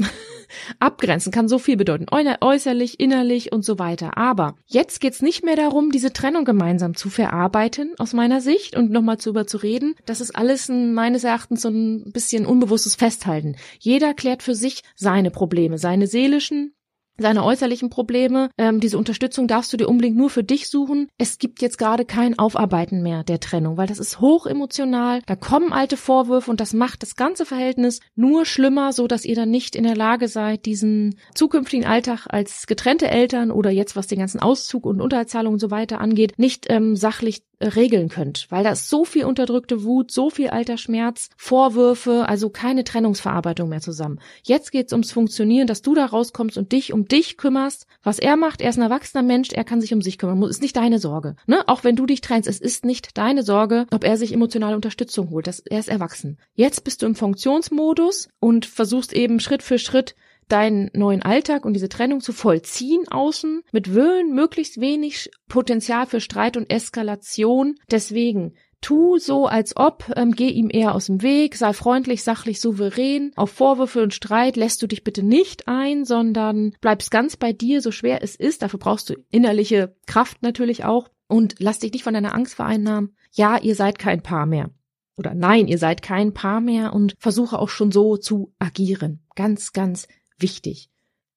Abgrenzen 0.78 1.32
kann 1.32 1.48
so 1.48 1.58
viel 1.58 1.76
bedeuten, 1.76 2.06
äußerlich, 2.10 3.00
innerlich 3.00 3.52
und 3.52 3.64
so 3.64 3.78
weiter. 3.78 4.16
Aber 4.16 4.56
jetzt 4.66 5.00
geht's 5.00 5.22
nicht 5.22 5.44
mehr 5.44 5.56
darum, 5.56 5.90
diese 5.90 6.12
Trennung 6.12 6.44
gemeinsam 6.44 6.94
zu 6.94 7.10
verarbeiten, 7.10 7.94
aus 7.98 8.12
meiner 8.12 8.40
Sicht, 8.40 8.76
und 8.76 8.90
nochmal 8.90 9.16
darüber 9.16 9.46
zu 9.46 9.58
reden. 9.58 9.94
Das 10.06 10.20
ist 10.20 10.36
alles 10.36 10.68
ein, 10.68 10.94
meines 10.94 11.24
Erachtens 11.24 11.62
so 11.62 11.68
ein 11.68 12.12
bisschen 12.12 12.46
unbewusstes 12.46 12.94
Festhalten. 12.94 13.56
Jeder 13.78 14.14
klärt 14.14 14.42
für 14.42 14.54
sich 14.54 14.82
seine 14.94 15.30
Probleme, 15.30 15.78
seine 15.78 16.06
seelischen, 16.06 16.74
seine 17.18 17.44
äußerlichen 17.44 17.90
Probleme. 17.90 18.50
Ähm, 18.58 18.80
diese 18.80 18.98
Unterstützung 18.98 19.46
darfst 19.46 19.72
du 19.72 19.76
dir 19.76 19.88
unbedingt 19.88 20.16
nur 20.16 20.30
für 20.30 20.44
dich 20.44 20.68
suchen. 20.68 21.08
Es 21.18 21.38
gibt 21.38 21.62
jetzt 21.62 21.78
gerade 21.78 22.04
kein 22.04 22.38
Aufarbeiten 22.38 23.02
mehr 23.02 23.24
der 23.24 23.40
Trennung, 23.40 23.76
weil 23.76 23.86
das 23.86 23.98
ist 23.98 24.20
hoch 24.20 24.46
emotional. 24.46 25.20
Da 25.26 25.36
kommen 25.36 25.72
alte 25.72 25.96
Vorwürfe 25.96 26.50
und 26.50 26.60
das 26.60 26.72
macht 26.72 27.02
das 27.02 27.16
ganze 27.16 27.46
Verhältnis 27.46 28.00
nur 28.14 28.44
schlimmer, 28.44 28.92
so 28.92 29.06
dass 29.06 29.24
ihr 29.24 29.36
dann 29.36 29.50
nicht 29.50 29.76
in 29.76 29.84
der 29.84 29.96
Lage 29.96 30.28
seid, 30.28 30.66
diesen 30.66 31.16
zukünftigen 31.34 31.86
Alltag 31.86 32.26
als 32.28 32.66
getrennte 32.66 33.08
Eltern 33.08 33.50
oder 33.50 33.70
jetzt 33.70 33.96
was 33.96 34.06
den 34.06 34.18
ganzen 34.18 34.40
Auszug 34.40 34.86
und 34.86 35.00
Unterhaltszahlung 35.00 35.54
und 35.54 35.60
so 35.60 35.70
weiter 35.70 36.00
angeht, 36.00 36.34
nicht 36.38 36.66
ähm, 36.68 36.96
sachlich 36.96 37.42
regeln 37.60 38.08
könnt, 38.08 38.46
weil 38.50 38.64
da 38.64 38.70
ist 38.70 38.88
so 38.88 39.04
viel 39.04 39.24
unterdrückte 39.24 39.84
Wut, 39.84 40.10
so 40.10 40.30
viel 40.30 40.48
alter 40.48 40.76
Schmerz, 40.76 41.30
Vorwürfe, 41.36 42.28
also 42.28 42.50
keine 42.50 42.84
Trennungsverarbeitung 42.84 43.68
mehr 43.68 43.80
zusammen. 43.80 44.20
Jetzt 44.42 44.72
geht's 44.72 44.92
ums 44.92 45.12
Funktionieren, 45.12 45.66
dass 45.66 45.82
du 45.82 45.94
da 45.94 46.06
rauskommst 46.06 46.58
und 46.58 46.72
dich 46.72 46.92
um 46.92 47.03
dich 47.04 47.36
kümmerst. 47.36 47.86
Was 48.02 48.18
er 48.18 48.36
macht, 48.36 48.60
er 48.60 48.70
ist 48.70 48.76
ein 48.76 48.82
erwachsener 48.82 49.22
Mensch, 49.22 49.50
er 49.52 49.64
kann 49.64 49.80
sich 49.80 49.94
um 49.94 50.02
sich 50.02 50.18
kümmern, 50.18 50.42
ist 50.44 50.62
nicht 50.62 50.76
deine 50.76 50.98
Sorge. 50.98 51.36
Ne? 51.46 51.62
Auch 51.68 51.84
wenn 51.84 51.96
du 51.96 52.06
dich 52.06 52.20
trennst, 52.20 52.48
es 52.48 52.60
ist 52.60 52.84
nicht 52.84 53.16
deine 53.16 53.42
Sorge, 53.42 53.86
ob 53.92 54.04
er 54.04 54.16
sich 54.16 54.32
emotionale 54.32 54.76
Unterstützung 54.76 55.30
holt. 55.30 55.46
Das, 55.46 55.60
er 55.60 55.78
ist 55.78 55.88
erwachsen. 55.88 56.38
Jetzt 56.54 56.84
bist 56.84 57.02
du 57.02 57.06
im 57.06 57.14
Funktionsmodus 57.14 58.28
und 58.40 58.66
versuchst 58.66 59.12
eben 59.12 59.40
Schritt 59.40 59.62
für 59.62 59.78
Schritt 59.78 60.14
deinen 60.48 60.90
neuen 60.92 61.22
Alltag 61.22 61.64
und 61.64 61.72
diese 61.72 61.88
Trennung 61.88 62.20
zu 62.20 62.32
vollziehen 62.32 63.08
außen 63.08 63.62
mit 63.72 63.94
Willen 63.94 64.34
möglichst 64.34 64.80
wenig 64.80 65.30
Potenzial 65.48 66.06
für 66.06 66.20
Streit 66.20 66.56
und 66.56 66.70
Eskalation. 66.70 67.76
Deswegen 67.90 68.54
tu 68.84 69.18
so, 69.18 69.46
als 69.46 69.76
ob, 69.76 70.12
ähm, 70.14 70.32
geh 70.32 70.48
ihm 70.48 70.68
eher 70.70 70.94
aus 70.94 71.06
dem 71.06 71.22
Weg, 71.22 71.56
sei 71.56 71.72
freundlich, 71.72 72.22
sachlich, 72.22 72.60
souverän. 72.60 73.32
Auf 73.34 73.50
Vorwürfe 73.50 74.02
und 74.02 74.12
Streit 74.12 74.56
lässt 74.56 74.82
du 74.82 74.86
dich 74.86 75.02
bitte 75.02 75.22
nicht 75.22 75.68
ein, 75.68 76.04
sondern 76.04 76.74
bleibst 76.82 77.10
ganz 77.10 77.38
bei 77.38 77.54
dir, 77.54 77.80
so 77.80 77.90
schwer 77.90 78.22
es 78.22 78.36
ist. 78.36 78.60
Dafür 78.60 78.78
brauchst 78.78 79.08
du 79.08 79.14
innerliche 79.30 79.96
Kraft 80.06 80.42
natürlich 80.42 80.84
auch 80.84 81.08
und 81.28 81.54
lass 81.60 81.78
dich 81.78 81.92
nicht 81.92 82.04
von 82.04 82.12
deiner 82.12 82.34
Angst 82.34 82.54
vereinnahmen. 82.56 83.16
Ja, 83.32 83.56
ihr 83.56 83.74
seid 83.74 83.98
kein 83.98 84.22
Paar 84.22 84.44
mehr. 84.44 84.70
Oder 85.16 85.32
nein, 85.32 85.66
ihr 85.66 85.78
seid 85.78 86.02
kein 86.02 86.34
Paar 86.34 86.60
mehr 86.60 86.92
und 86.92 87.14
versuche 87.18 87.58
auch 87.58 87.70
schon 87.70 87.90
so 87.90 88.18
zu 88.18 88.52
agieren. 88.58 89.20
Ganz, 89.34 89.72
ganz 89.72 90.08
wichtig. 90.38 90.90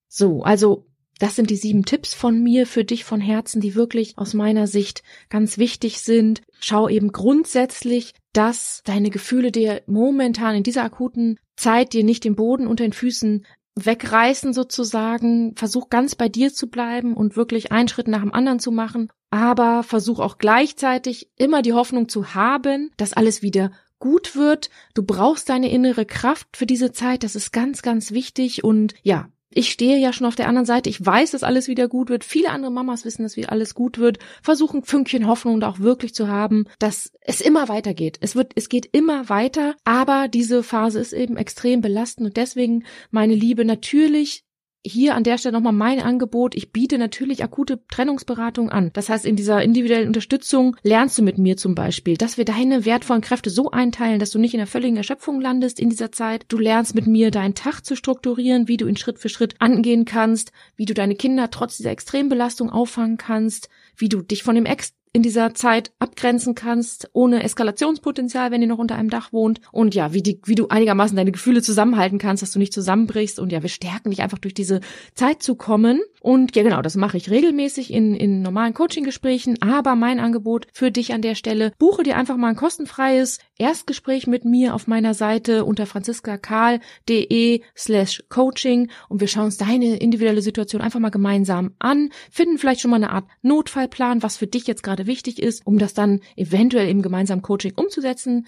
So, 0.06 0.42
also 0.42 0.86
das 1.18 1.36
sind 1.36 1.50
die 1.50 1.56
sieben 1.56 1.84
Tipps 1.84 2.14
von 2.14 2.42
mir 2.42 2.66
für 2.66 2.84
dich 2.84 3.04
von 3.04 3.20
Herzen, 3.20 3.60
die 3.60 3.74
wirklich 3.74 4.16
aus 4.16 4.34
meiner 4.34 4.66
Sicht 4.66 5.02
ganz 5.28 5.58
wichtig 5.58 6.00
sind. 6.00 6.42
Schau 6.60 6.88
eben 6.88 7.12
grundsätzlich, 7.12 8.14
dass 8.32 8.82
deine 8.84 9.10
Gefühle 9.10 9.50
dir 9.50 9.82
momentan 9.86 10.54
in 10.54 10.62
dieser 10.62 10.84
akuten 10.84 11.38
Zeit 11.56 11.92
dir 11.92 12.04
nicht 12.04 12.24
den 12.24 12.36
Boden 12.36 12.66
unter 12.66 12.84
den 12.84 12.92
Füßen 12.92 13.44
wegreißen 13.74 14.52
sozusagen. 14.52 15.54
Versuch 15.56 15.88
ganz 15.88 16.14
bei 16.14 16.28
dir 16.28 16.52
zu 16.52 16.68
bleiben 16.68 17.14
und 17.14 17.36
wirklich 17.36 17.72
einen 17.72 17.88
Schritt 17.88 18.08
nach 18.08 18.20
dem 18.20 18.32
anderen 18.32 18.60
zu 18.60 18.70
machen. 18.70 19.08
Aber 19.30 19.82
versuch 19.82 20.20
auch 20.20 20.38
gleichzeitig 20.38 21.30
immer 21.36 21.62
die 21.62 21.72
Hoffnung 21.72 22.08
zu 22.08 22.34
haben, 22.34 22.90
dass 22.96 23.12
alles 23.12 23.42
wieder 23.42 23.72
gut 23.98 24.36
wird. 24.36 24.70
Du 24.94 25.02
brauchst 25.02 25.48
deine 25.48 25.70
innere 25.70 26.06
Kraft 26.06 26.56
für 26.56 26.66
diese 26.66 26.92
Zeit. 26.92 27.24
Das 27.24 27.36
ist 27.36 27.52
ganz, 27.52 27.82
ganz 27.82 28.12
wichtig. 28.12 28.64
Und 28.64 28.94
ja, 29.02 29.28
ich 29.50 29.70
stehe 29.70 29.98
ja 29.98 30.12
schon 30.12 30.26
auf 30.26 30.36
der 30.36 30.48
anderen 30.48 30.66
Seite. 30.66 30.90
Ich 30.90 31.04
weiß, 31.04 31.30
dass 31.30 31.42
alles 31.42 31.68
wieder 31.68 31.88
gut 31.88 32.10
wird. 32.10 32.24
Viele 32.24 32.50
andere 32.50 32.70
Mamas 32.70 33.04
wissen, 33.04 33.22
dass 33.22 33.36
wieder 33.36 33.50
alles 33.50 33.74
gut 33.74 33.98
wird. 33.98 34.18
Versuchen 34.42 34.82
Fünkchen 34.82 35.26
Hoffnung 35.26 35.60
da 35.60 35.68
auch 35.68 35.78
wirklich 35.78 36.14
zu 36.14 36.28
haben, 36.28 36.66
dass 36.78 37.12
es 37.20 37.40
immer 37.40 37.68
weitergeht. 37.68 38.18
Es 38.20 38.36
wird, 38.36 38.52
es 38.56 38.68
geht 38.68 38.88
immer 38.92 39.28
weiter. 39.28 39.74
Aber 39.84 40.28
diese 40.28 40.62
Phase 40.62 41.00
ist 41.00 41.12
eben 41.12 41.36
extrem 41.36 41.80
belastend 41.80 42.28
und 42.28 42.36
deswegen, 42.36 42.84
meine 43.10 43.34
Liebe, 43.34 43.64
natürlich 43.64 44.44
hier 44.88 45.14
an 45.14 45.24
der 45.24 45.38
Stelle 45.38 45.52
nochmal 45.52 45.72
mein 45.72 46.00
Angebot. 46.00 46.54
Ich 46.54 46.72
biete 46.72 46.98
natürlich 46.98 47.44
akute 47.44 47.80
Trennungsberatung 47.88 48.70
an. 48.70 48.90
Das 48.94 49.08
heißt, 49.08 49.24
in 49.24 49.36
dieser 49.36 49.62
individuellen 49.62 50.08
Unterstützung 50.08 50.76
lernst 50.82 51.18
du 51.18 51.22
mit 51.22 51.38
mir 51.38 51.56
zum 51.56 51.74
Beispiel, 51.74 52.16
dass 52.16 52.38
wir 52.38 52.44
deine 52.44 52.84
wertvollen 52.84 53.22
Kräfte 53.22 53.50
so 53.50 53.70
einteilen, 53.70 54.18
dass 54.18 54.30
du 54.30 54.38
nicht 54.38 54.54
in 54.54 54.58
der 54.58 54.66
völligen 54.66 54.96
Erschöpfung 54.96 55.40
landest 55.40 55.78
in 55.78 55.90
dieser 55.90 56.10
Zeit. 56.10 56.46
Du 56.48 56.58
lernst 56.58 56.94
mit 56.94 57.06
mir 57.06 57.30
deinen 57.30 57.54
Tag 57.54 57.82
zu 57.82 57.94
strukturieren, 57.94 58.68
wie 58.68 58.76
du 58.76 58.86
ihn 58.86 58.96
Schritt 58.96 59.18
für 59.18 59.28
Schritt 59.28 59.54
angehen 59.60 60.04
kannst, 60.04 60.52
wie 60.76 60.86
du 60.86 60.94
deine 60.94 61.14
Kinder 61.14 61.50
trotz 61.50 61.76
dieser 61.76 61.90
Extrembelastung 61.90 62.70
auffangen 62.70 63.16
kannst, 63.16 63.68
wie 63.96 64.08
du 64.08 64.22
dich 64.22 64.42
von 64.42 64.54
dem 64.54 64.66
Ex 64.66 64.97
in 65.12 65.22
dieser 65.22 65.54
Zeit 65.54 65.92
abgrenzen 65.98 66.54
kannst, 66.54 67.10
ohne 67.12 67.42
Eskalationspotenzial, 67.42 68.50
wenn 68.50 68.62
ihr 68.62 68.68
noch 68.68 68.78
unter 68.78 68.96
einem 68.96 69.10
Dach 69.10 69.32
wohnt. 69.32 69.60
Und 69.72 69.94
ja, 69.94 70.12
wie, 70.12 70.22
die, 70.22 70.40
wie 70.44 70.54
du 70.54 70.68
einigermaßen 70.68 71.16
deine 71.16 71.32
Gefühle 71.32 71.62
zusammenhalten 71.62 72.18
kannst, 72.18 72.42
dass 72.42 72.52
du 72.52 72.58
nicht 72.58 72.72
zusammenbrichst. 72.72 73.38
Und 73.38 73.52
ja, 73.52 73.62
wir 73.62 73.68
stärken 73.68 74.10
dich 74.10 74.22
einfach 74.22 74.38
durch 74.38 74.54
diese 74.54 74.80
Zeit 75.14 75.42
zu 75.42 75.54
kommen. 75.54 76.00
Und 76.20 76.56
ja, 76.56 76.62
genau, 76.62 76.82
das 76.82 76.96
mache 76.96 77.16
ich 77.16 77.30
regelmäßig 77.30 77.92
in, 77.92 78.14
in 78.14 78.42
normalen 78.42 78.74
Coaching-Gesprächen. 78.74 79.60
Aber 79.62 79.94
mein 79.96 80.20
Angebot 80.20 80.66
für 80.72 80.90
dich 80.90 81.12
an 81.12 81.22
der 81.22 81.34
Stelle, 81.34 81.72
buche 81.78 82.02
dir 82.02 82.16
einfach 82.16 82.36
mal 82.36 82.48
ein 82.48 82.56
kostenfreies 82.56 83.38
Erstgespräch 83.58 84.26
mit 84.26 84.44
mir 84.44 84.74
auf 84.74 84.86
meiner 84.86 85.14
Seite 85.14 85.64
unter 85.64 85.84
franziskakarl.de 85.84 87.62
slash 87.76 88.22
coaching 88.28 88.90
und 89.08 89.20
wir 89.20 89.26
schauen 89.26 89.46
uns 89.46 89.56
deine 89.56 89.96
individuelle 89.96 90.42
Situation 90.42 90.80
einfach 90.80 91.00
mal 91.00 91.10
gemeinsam 91.10 91.74
an, 91.78 92.10
finden 92.30 92.58
vielleicht 92.58 92.80
schon 92.80 92.90
mal 92.90 92.96
eine 92.96 93.10
Art 93.10 93.26
Notfallplan, 93.42 94.22
was 94.22 94.36
für 94.36 94.46
dich 94.46 94.66
jetzt 94.66 94.82
gerade 94.82 95.07
wichtig 95.08 95.42
ist, 95.42 95.66
um 95.66 95.78
das 95.78 95.94
dann 95.94 96.20
eventuell 96.36 96.88
im 96.88 97.02
gemeinsamen 97.02 97.42
Coaching 97.42 97.72
umzusetzen. 97.74 98.46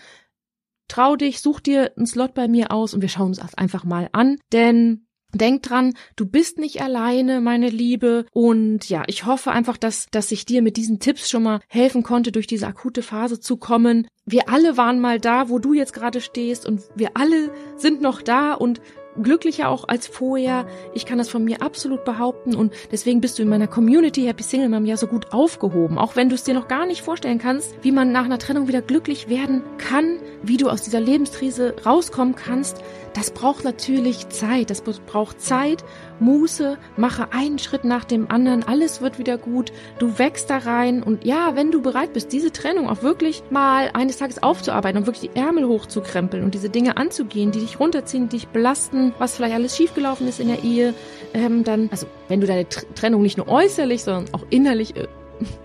Trau 0.86 1.16
dich, 1.16 1.40
such 1.40 1.58
dir 1.58 1.92
einen 1.96 2.06
Slot 2.06 2.34
bei 2.34 2.46
mir 2.46 2.70
aus 2.70 2.94
und 2.94 3.00
wir 3.00 3.08
schauen 3.08 3.28
uns 3.28 3.38
das 3.38 3.54
einfach 3.54 3.82
mal 3.82 4.08
an, 4.12 4.38
denn 4.52 5.06
Denk 5.32 5.62
dran, 5.62 5.94
du 6.16 6.26
bist 6.26 6.58
nicht 6.58 6.82
alleine, 6.82 7.40
meine 7.40 7.68
Liebe. 7.68 8.26
Und 8.32 8.88
ja, 8.88 9.04
ich 9.06 9.26
hoffe 9.26 9.52
einfach, 9.52 9.76
dass, 9.76 10.06
dass 10.10 10.32
ich 10.32 10.44
dir 10.44 10.60
mit 10.62 10.76
diesen 10.76 10.98
Tipps 10.98 11.30
schon 11.30 11.44
mal 11.44 11.60
helfen 11.68 12.02
konnte, 12.02 12.32
durch 12.32 12.46
diese 12.46 12.66
akute 12.66 13.02
Phase 13.02 13.38
zu 13.38 13.56
kommen. 13.56 14.08
Wir 14.24 14.48
alle 14.48 14.76
waren 14.76 15.00
mal 15.00 15.20
da, 15.20 15.48
wo 15.48 15.58
du 15.58 15.72
jetzt 15.72 15.92
gerade 15.92 16.20
stehst 16.20 16.66
und 16.66 16.82
wir 16.96 17.10
alle 17.14 17.52
sind 17.76 18.00
noch 18.00 18.22
da 18.22 18.54
und 18.54 18.80
glücklicher 19.20 19.68
auch 19.68 19.88
als 19.88 20.06
vorher. 20.06 20.66
Ich 20.94 21.06
kann 21.06 21.18
das 21.18 21.28
von 21.28 21.44
mir 21.44 21.62
absolut 21.62 22.04
behaupten 22.04 22.54
und 22.54 22.72
deswegen 22.90 23.20
bist 23.20 23.38
du 23.38 23.42
in 23.42 23.48
meiner 23.48 23.66
Community 23.66 24.22
Happy 24.22 24.42
Single 24.42 24.68
Mom 24.68 24.84
ja 24.84 24.96
so 24.96 25.06
gut 25.06 25.32
aufgehoben. 25.32 25.98
Auch 25.98 26.16
wenn 26.16 26.28
du 26.28 26.34
es 26.34 26.44
dir 26.44 26.54
noch 26.54 26.68
gar 26.68 26.86
nicht 26.86 27.02
vorstellen 27.02 27.38
kannst, 27.38 27.74
wie 27.82 27.92
man 27.92 28.12
nach 28.12 28.24
einer 28.24 28.38
Trennung 28.38 28.68
wieder 28.68 28.82
glücklich 28.82 29.28
werden 29.28 29.62
kann, 29.78 30.18
wie 30.42 30.56
du 30.56 30.68
aus 30.68 30.82
dieser 30.82 31.00
Lebenskrise 31.00 31.74
rauskommen 31.84 32.34
kannst. 32.34 32.82
Das 33.14 33.30
braucht 33.32 33.64
natürlich 33.64 34.28
Zeit. 34.28 34.70
Das 34.70 34.82
braucht 34.82 35.40
Zeit, 35.40 35.84
Muße, 36.20 36.78
mache 36.96 37.32
einen 37.32 37.58
Schritt 37.58 37.84
nach 37.84 38.04
dem 38.04 38.30
anderen. 38.30 38.62
Alles 38.62 39.00
wird 39.00 39.18
wieder 39.18 39.38
gut. 39.38 39.72
Du 39.98 40.18
wächst 40.18 40.50
da 40.50 40.58
rein. 40.58 41.02
Und 41.02 41.24
ja, 41.24 41.56
wenn 41.56 41.70
du 41.70 41.82
bereit 41.82 42.12
bist, 42.12 42.32
diese 42.32 42.52
Trennung 42.52 42.88
auch 42.88 43.02
wirklich 43.02 43.42
mal 43.50 43.90
eines 43.94 44.18
Tages 44.18 44.42
aufzuarbeiten 44.42 44.98
und 44.98 45.06
wirklich 45.06 45.30
die 45.30 45.38
Ärmel 45.38 45.66
hochzukrempeln 45.66 46.44
und 46.44 46.54
diese 46.54 46.68
Dinge 46.68 46.96
anzugehen, 46.96 47.52
die 47.52 47.60
dich 47.60 47.80
runterziehen, 47.80 48.28
die 48.28 48.36
dich 48.36 48.48
belasten, 48.48 49.14
was 49.18 49.36
vielleicht 49.36 49.54
alles 49.54 49.76
schiefgelaufen 49.76 50.28
ist 50.28 50.40
in 50.40 50.48
der 50.48 50.62
Ehe, 50.62 50.94
ähm, 51.34 51.64
dann, 51.64 51.88
also 51.90 52.06
wenn 52.28 52.40
du 52.40 52.46
deine 52.46 52.68
Trennung 52.68 53.22
nicht 53.22 53.36
nur 53.36 53.48
äußerlich, 53.48 54.02
sondern 54.02 54.32
auch 54.32 54.44
innerlich 54.50 54.96
äh, 54.96 55.06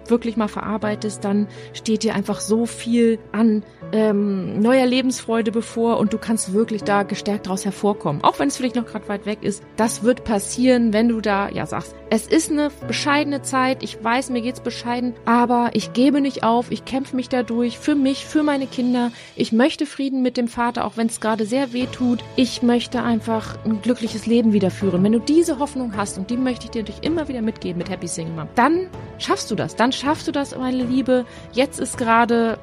wirklich 0.07 0.37
mal 0.37 0.47
verarbeitest, 0.47 1.23
dann 1.23 1.47
steht 1.73 2.03
dir 2.03 2.15
einfach 2.15 2.39
so 2.39 2.65
viel 2.65 3.19
an 3.31 3.63
ähm, 3.91 4.59
neuer 4.59 4.85
Lebensfreude 4.85 5.51
bevor 5.51 5.97
und 5.97 6.13
du 6.13 6.17
kannst 6.17 6.53
wirklich 6.53 6.83
da 6.83 7.03
gestärkt 7.03 7.47
daraus 7.47 7.65
hervorkommen. 7.65 8.23
Auch 8.23 8.39
wenn 8.39 8.47
es 8.47 8.57
vielleicht 8.57 8.75
noch 8.75 8.85
gerade 8.85 9.07
weit 9.07 9.25
weg 9.25 9.39
ist. 9.41 9.63
Das 9.75 10.03
wird 10.03 10.23
passieren, 10.23 10.93
wenn 10.93 11.09
du 11.09 11.21
da, 11.21 11.49
ja, 11.49 11.65
sagst, 11.65 11.95
es 12.09 12.27
ist 12.27 12.51
eine 12.51 12.71
bescheidene 12.87 13.41
Zeit, 13.41 13.83
ich 13.83 14.03
weiß, 14.03 14.29
mir 14.29 14.41
geht's 14.41 14.59
bescheiden, 14.59 15.13
aber 15.25 15.71
ich 15.73 15.93
gebe 15.93 16.21
nicht 16.21 16.43
auf, 16.43 16.71
ich 16.71 16.85
kämpfe 16.85 17.15
mich 17.15 17.29
dadurch 17.29 17.79
für 17.79 17.95
mich, 17.95 18.25
für 18.25 18.43
meine 18.43 18.67
Kinder. 18.67 19.11
Ich 19.35 19.51
möchte 19.51 19.85
Frieden 19.85 20.21
mit 20.21 20.37
dem 20.37 20.47
Vater, 20.47 20.85
auch 20.85 20.97
wenn 20.97 21.07
es 21.07 21.19
gerade 21.19 21.45
sehr 21.45 21.73
weh 21.73 21.87
tut. 21.87 22.23
Ich 22.35 22.61
möchte 22.61 23.01
einfach 23.01 23.57
ein 23.65 23.81
glückliches 23.81 24.27
Leben 24.27 24.53
wiederführen. 24.53 25.03
Wenn 25.03 25.13
du 25.13 25.19
diese 25.19 25.59
Hoffnung 25.59 25.95
hast 25.97 26.17
und 26.17 26.29
die 26.29 26.37
möchte 26.37 26.65
ich 26.65 26.71
dir 26.71 26.83
natürlich 26.83 27.03
immer 27.03 27.27
wieder 27.27 27.41
mitgeben 27.41 27.79
mit 27.79 27.89
Happy 27.89 28.07
Single 28.07 28.35
Mom, 28.35 28.49
dann 28.55 28.87
schaffst 29.17 29.49
du 29.49 29.55
das. 29.65 29.75
Dann 29.75 29.91
schaffst 29.91 30.27
du 30.27 30.31
das, 30.31 30.55
meine 30.57 30.83
Liebe. 30.83 31.25
Jetzt 31.51 31.79
ist 31.79 31.97
gerade 31.97 32.57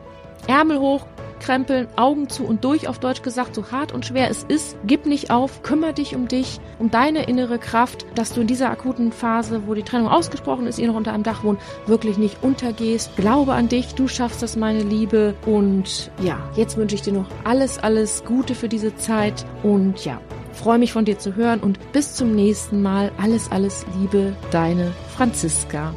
Ärmel 0.46 0.78
hoch, 0.78 1.06
krempeln, 1.40 1.88
Augen 1.96 2.28
zu 2.28 2.44
und 2.44 2.64
durch 2.64 2.88
auf 2.88 2.98
Deutsch 3.00 3.22
gesagt, 3.22 3.54
so 3.54 3.70
hart 3.70 3.92
und 3.92 4.06
schwer 4.06 4.30
es 4.30 4.44
ist, 4.44 4.76
gib 4.86 5.06
nicht 5.06 5.30
auf, 5.30 5.62
kümmere 5.62 5.92
dich 5.92 6.14
um 6.14 6.28
dich, 6.28 6.60
um 6.78 6.90
deine 6.90 7.24
innere 7.24 7.58
Kraft, 7.58 8.06
dass 8.14 8.32
du 8.32 8.40
in 8.40 8.46
dieser 8.46 8.70
akuten 8.70 9.12
Phase, 9.12 9.62
wo 9.66 9.74
die 9.74 9.82
Trennung 9.82 10.08
ausgesprochen 10.08 10.66
ist, 10.66 10.78
ihr 10.78 10.86
noch 10.86 10.94
unter 10.94 11.12
einem 11.12 11.24
Dach 11.24 11.42
wohnt, 11.44 11.60
wirklich 11.86 12.16
nicht 12.16 12.42
untergehst. 12.42 13.16
Glaube 13.16 13.54
an 13.54 13.68
dich, 13.68 13.94
du 13.94 14.08
schaffst 14.08 14.42
das, 14.42 14.56
meine 14.56 14.82
Liebe. 14.82 15.34
Und 15.46 16.10
ja, 16.22 16.38
jetzt 16.54 16.76
wünsche 16.76 16.94
ich 16.94 17.02
dir 17.02 17.12
noch 17.12 17.26
alles, 17.44 17.78
alles 17.78 18.24
Gute 18.24 18.54
für 18.54 18.68
diese 18.68 18.94
Zeit 18.96 19.44
und 19.62 20.04
ja, 20.04 20.20
freue 20.52 20.78
mich 20.78 20.92
von 20.92 21.04
dir 21.04 21.18
zu 21.18 21.34
hören 21.34 21.60
und 21.60 21.92
bis 21.92 22.14
zum 22.14 22.34
nächsten 22.34 22.82
Mal. 22.82 23.10
Alles, 23.20 23.50
alles 23.50 23.84
Liebe, 23.98 24.36
deine 24.50 24.92
Franziska. 25.16 25.92